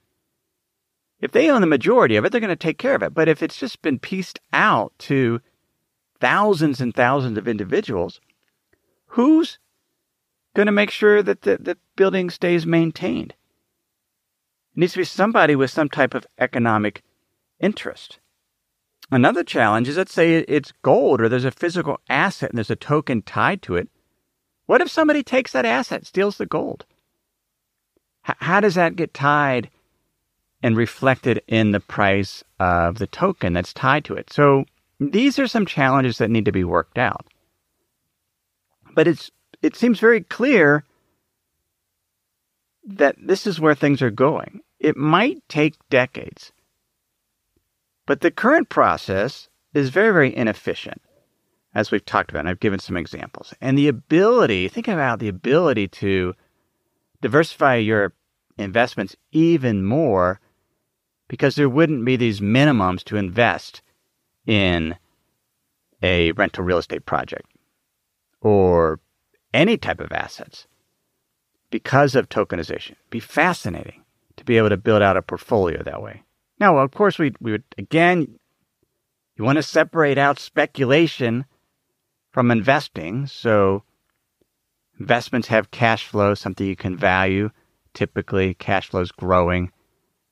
if 1.22 1.32
they 1.32 1.50
own 1.50 1.62
the 1.62 1.68
majority 1.68 2.16
of 2.16 2.26
it, 2.26 2.32
they're 2.32 2.42
going 2.42 2.50
to 2.50 2.56
take 2.56 2.80
care 2.80 2.96
of 2.96 3.04
it. 3.04 3.14
But 3.14 3.30
if 3.30 3.44
it's 3.44 3.58
just 3.58 3.82
been 3.82 4.00
pieced 4.00 4.40
out 4.52 4.92
to 5.00 5.40
thousands 6.20 6.82
and 6.82 6.94
thousands 6.94 7.38
of 7.38 7.48
individuals, 7.48 8.20
who's 9.06 9.60
going 10.56 10.66
to 10.66 10.72
make 10.72 10.90
sure 10.90 11.22
that 11.22 11.44
the, 11.44 11.58
the 11.58 11.78
building 11.96 12.30
stays 12.30 12.66
maintained? 12.66 13.34
It 14.76 14.80
needs 14.80 14.94
to 14.94 15.00
be 15.00 15.06
somebody 15.06 15.56
with 15.56 15.70
some 15.70 15.90
type 15.90 16.16
of 16.16 16.26
economic 16.40 17.04
interest. 17.60 18.20
Another 19.12 19.44
challenge 19.44 19.90
is 19.90 19.98
let's 19.98 20.14
say 20.14 20.38
it's 20.38 20.74
gold 20.82 21.22
or 21.22 21.30
there's 21.30 21.46
a 21.46 21.52
physical 21.52 22.00
asset 22.10 22.50
and 22.50 22.58
there's 22.58 22.72
a 22.72 22.76
token 22.76 23.22
tied 23.22 23.62
to 23.64 23.76
it. 23.76 23.90
What 24.66 24.82
if 24.82 24.90
somebody 24.90 25.22
takes 25.22 25.52
that 25.52 25.66
asset, 25.66 26.06
steals 26.06 26.38
the 26.38 26.46
gold? 26.46 26.86
H- 28.28 28.38
how 28.40 28.62
does 28.62 28.76
that 28.76 28.96
get 28.96 29.14
tied 29.14 29.70
and 30.64 30.78
reflected 30.78 31.42
in 31.48 31.72
the 31.72 31.80
price 31.80 32.44
of 32.60 33.00
the 33.00 33.08
token 33.08 33.54
that's 33.54 33.74
tied 33.74 34.06
to 34.06 34.16
it? 34.16 34.32
So 34.32 34.66
these 35.00 35.40
are 35.40 35.48
some 35.48 35.66
challenges 35.66 36.18
that 36.18 36.30
need 36.30 36.46
to 36.46 36.52
be 36.52 36.64
worked 36.64 36.98
out. 36.98 37.26
But 38.94 39.08
it's 39.08 39.32
it 39.62 39.76
seems 39.76 40.00
very 40.00 40.22
clear 40.22 40.84
that 42.84 43.16
this 43.22 43.46
is 43.46 43.60
where 43.60 43.76
things 43.76 44.02
are 44.02 44.12
going. 44.12 44.62
It 44.80 44.98
might 44.98 45.48
take 45.48 45.76
decades. 45.90 46.52
But 48.08 48.22
the 48.22 48.32
current 48.32 48.70
process 48.70 49.48
is 49.74 49.90
very, 49.90 50.12
very 50.12 50.36
inefficient, 50.36 51.02
as 51.74 51.92
we've 51.92 52.06
talked 52.06 52.32
about, 52.32 52.42
and 52.42 52.50
I've 52.50 52.60
given 52.60 52.80
some 52.80 52.98
examples. 52.98 53.54
And 53.62 53.78
the 53.78 53.88
ability, 53.88 54.68
think 54.68 54.88
about 54.88 55.20
the 55.20 55.30
ability 55.30 55.88
to 55.90 56.34
diversify 57.22 57.76
your 57.76 58.14
investments 58.58 59.16
even 59.32 59.86
more 59.86 60.41
because 61.32 61.56
there 61.56 61.70
wouldn't 61.70 62.04
be 62.04 62.18
these 62.18 62.42
minimums 62.42 63.06
to 63.06 63.16
invest 63.16 63.82
in 64.46 64.98
a 66.04 66.34
rental 66.34 66.62
real 66.62 66.78
estate 66.78 67.06
project 67.06 67.50
or 68.42 69.00
any 69.54 69.78
type 69.78 70.02
of 70.02 70.12
assets 70.12 70.68
because 71.70 72.16
of 72.16 72.28
tokenization. 72.28 72.92
It'd 72.92 73.10
be 73.12 73.22
fascinating 73.22 74.04
to 74.36 74.44
be 74.44 74.58
able 74.58 74.68
to 74.68 74.76
build 74.76 75.02
out 75.02 75.16
a 75.16 75.22
portfolio 75.22 75.82
that 75.84 76.02
way. 76.02 76.22
Now, 76.60 76.80
of 76.80 76.92
course, 76.92 77.18
we, 77.18 77.32
we 77.40 77.52
would, 77.54 77.64
again, 77.78 78.38
you 79.38 79.46
want 79.46 79.56
to 79.56 79.64
separate 79.64 80.18
out 80.18 80.38
speculation 80.38 81.46
from 82.34 82.52
investing. 82.52 83.26
So 83.26 83.84
investments 85.00 85.48
have 85.48 85.72
cash 85.72 86.08
flow, 86.08 86.34
something 86.34 86.68
you 86.68 86.76
can 86.76 86.98
value. 86.98 87.52
Typically, 87.94 88.54
cash 88.56 88.90
flow 88.90 89.00
is 89.00 89.14
growing. 89.14 89.72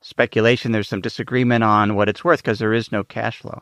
Speculation, 0.02 0.72
there's 0.72 0.88
some 0.88 1.02
disagreement 1.02 1.64
on 1.64 1.96
what 1.96 2.08
it's 2.08 2.24
worth 2.24 2.42
because 2.42 2.60
there 2.60 2.74
is 2.74 2.92
no 2.92 3.04
cash 3.04 3.40
flow. 3.40 3.62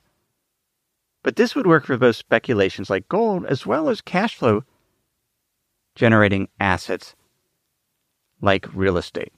But 1.24 1.36
this 1.36 1.56
would 1.56 1.68
work 1.68 1.86
for 1.86 1.98
both 1.98 2.16
speculations 2.16 2.90
like 2.90 3.10
gold 3.10 3.46
as 3.46 3.66
well 3.66 3.90
as 3.90 4.02
cash 4.02 4.36
flow 4.36 4.64
generating 5.96 6.48
assets 6.60 7.16
like 8.40 8.74
real 8.74 8.98
estate. 8.98 9.34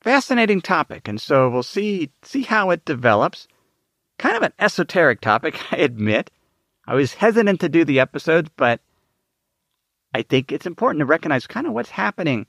Fascinating 0.00 0.60
topic, 0.60 1.06
and 1.06 1.20
so 1.20 1.48
we'll 1.48 1.62
see 1.62 2.10
see 2.22 2.42
how 2.42 2.70
it 2.70 2.84
develops. 2.84 3.46
Kind 4.18 4.36
of 4.36 4.42
an 4.42 4.52
esoteric 4.58 5.20
topic, 5.20 5.60
I 5.72 5.76
admit. 5.76 6.30
I 6.86 6.94
was 6.94 7.14
hesitant 7.14 7.60
to 7.60 7.68
do 7.68 7.84
the 7.84 8.00
episodes, 8.00 8.50
but 8.56 8.80
I 10.12 10.22
think 10.22 10.50
it's 10.50 10.66
important 10.66 11.00
to 11.00 11.06
recognize 11.06 11.46
kind 11.46 11.66
of 11.66 11.72
what's 11.74 11.90
happening 11.90 12.46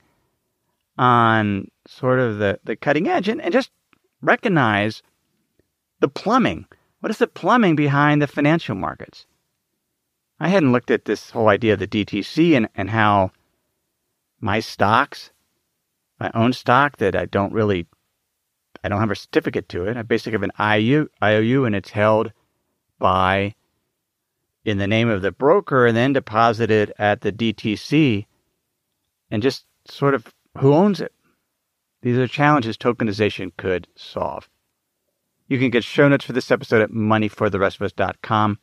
on 0.96 1.70
sort 1.86 2.20
of 2.20 2.38
the, 2.38 2.58
the 2.64 2.76
cutting 2.76 3.08
edge 3.08 3.28
and, 3.28 3.40
and 3.40 3.52
just 3.52 3.70
recognize 4.20 5.02
the 6.00 6.08
plumbing 6.08 6.66
what 7.04 7.10
is 7.10 7.18
the 7.18 7.26
plumbing 7.26 7.76
behind 7.76 8.22
the 8.22 8.26
financial 8.26 8.74
markets? 8.74 9.26
I 10.40 10.48
hadn't 10.48 10.72
looked 10.72 10.90
at 10.90 11.04
this 11.04 11.28
whole 11.28 11.48
idea 11.48 11.74
of 11.74 11.78
the 11.78 11.86
DTC 11.86 12.56
and, 12.56 12.66
and 12.74 12.88
how 12.88 13.30
my 14.40 14.60
stocks, 14.60 15.30
my 16.18 16.30
own 16.32 16.54
stock 16.54 16.96
that 16.96 17.14
I 17.14 17.26
don't 17.26 17.52
really, 17.52 17.86
I 18.82 18.88
don't 18.88 19.00
have 19.00 19.10
a 19.10 19.14
certificate 19.14 19.68
to 19.68 19.84
it. 19.84 19.98
I 19.98 20.02
basically 20.02 20.32
have 20.32 20.44
an 20.44 20.52
IOU, 20.58 21.10
IOU 21.22 21.66
and 21.66 21.74
it's 21.74 21.90
held 21.90 22.32
by, 22.98 23.54
in 24.64 24.78
the 24.78 24.86
name 24.86 25.10
of 25.10 25.20
the 25.20 25.30
broker 25.30 25.86
and 25.86 25.94
then 25.94 26.14
deposited 26.14 26.94
at 26.98 27.20
the 27.20 27.32
DTC 27.32 28.24
and 29.30 29.42
just 29.42 29.66
sort 29.86 30.14
of 30.14 30.32
who 30.58 30.72
owns 30.72 31.00
it? 31.00 31.12
These 32.02 32.18
are 32.18 32.28
challenges 32.28 32.76
tokenization 32.76 33.52
could 33.56 33.88
solve. 33.96 34.48
You 35.48 35.58
can 35.58 35.70
get 35.70 35.84
show 35.84 36.08
notes 36.08 36.24
for 36.24 36.32
this 36.32 36.50
episode 36.50 36.82
at 36.82 36.90
moneyfortherestofus.com, 36.90 38.58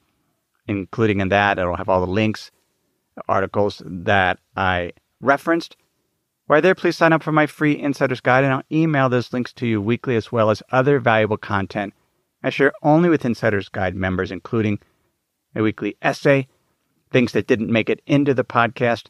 including 0.67 1.19
in 1.19 1.30
that, 1.30 1.60
it'll 1.60 1.75
have 1.75 1.89
all 1.89 2.06
the 2.06 2.12
links, 2.12 2.51
articles 3.27 3.82
that 3.86 4.39
I 4.56 4.93
referenced. 5.19 5.75
While 6.47 6.62
there, 6.62 6.75
please 6.75 6.97
sign 6.97 7.13
up 7.13 7.23
for 7.23 7.32
my 7.32 7.45
free 7.45 7.80
Insider's 7.80 8.21
Guide, 8.21 8.43
and 8.43 8.54
I'll 8.54 8.63
email 8.71 9.10
those 9.10 9.32
links 9.32 9.54
to 9.54 9.67
you 9.67 9.82
weekly 9.82 10.15
as 10.15 10.32
well 10.32 10.49
as 10.49 10.63
other 10.71 10.99
valuable 10.99 11.38
content 11.38 11.93
I 12.43 12.49
share 12.49 12.73
only 12.82 13.10
with 13.10 13.23
Insider's 13.23 13.69
Guide 13.69 13.95
members, 13.95 14.32
including 14.32 14.80
a 15.56 15.62
weekly 15.62 15.95
essay, 16.01 16.47
things 17.12 17.34
that 17.34 17.45
didn't 17.45 17.71
make 17.71 17.89
it 17.89 18.01
into 18.08 18.34
the 18.34 18.43
podcast, 18.43 19.08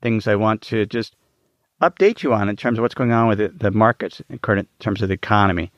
things 0.00 0.28
I 0.28 0.36
want 0.36 0.62
to 0.62 0.86
just 0.86 1.16
update 1.80 2.22
you 2.22 2.32
on 2.32 2.48
in 2.48 2.56
terms 2.56 2.78
of 2.78 2.82
what's 2.82 2.94
going 2.94 3.12
on 3.12 3.28
with 3.28 3.38
the, 3.38 3.48
the 3.48 3.70
markets 3.70 4.22
in 4.28 4.38
current 4.38 4.68
terms 4.80 5.02
of 5.02 5.08
the 5.08 5.14
economy 5.14 5.70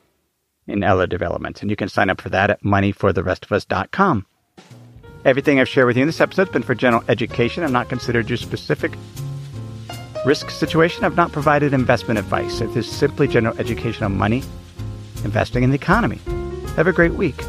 in 0.67 0.83
other 0.83 1.07
developments. 1.07 1.61
And 1.61 1.69
you 1.69 1.75
can 1.75 1.89
sign 1.89 2.09
up 2.09 2.21
for 2.21 2.29
that 2.29 2.49
at 2.49 2.63
moneyfortherestofus.com. 2.63 4.25
Everything 5.23 5.59
I've 5.59 5.69
shared 5.69 5.87
with 5.87 5.97
you 5.97 6.03
in 6.03 6.07
this 6.07 6.21
episode 6.21 6.47
has 6.47 6.53
been 6.53 6.63
for 6.63 6.73
general 6.73 7.03
education. 7.07 7.63
I've 7.63 7.71
not 7.71 7.89
considered 7.89 8.29
your 8.29 8.37
specific 8.37 8.93
risk 10.25 10.49
situation. 10.49 11.03
I've 11.03 11.15
not 11.15 11.31
provided 11.31 11.73
investment 11.73 12.17
advice. 12.17 12.61
It 12.61 12.75
is 12.75 12.89
simply 12.89 13.27
general 13.27 13.57
education 13.59 14.03
on 14.03 14.17
money, 14.17 14.43
investing, 15.23 15.63
in 15.63 15.69
the 15.69 15.75
economy. 15.75 16.19
Have 16.75 16.87
a 16.87 16.93
great 16.93 17.13
week. 17.13 17.43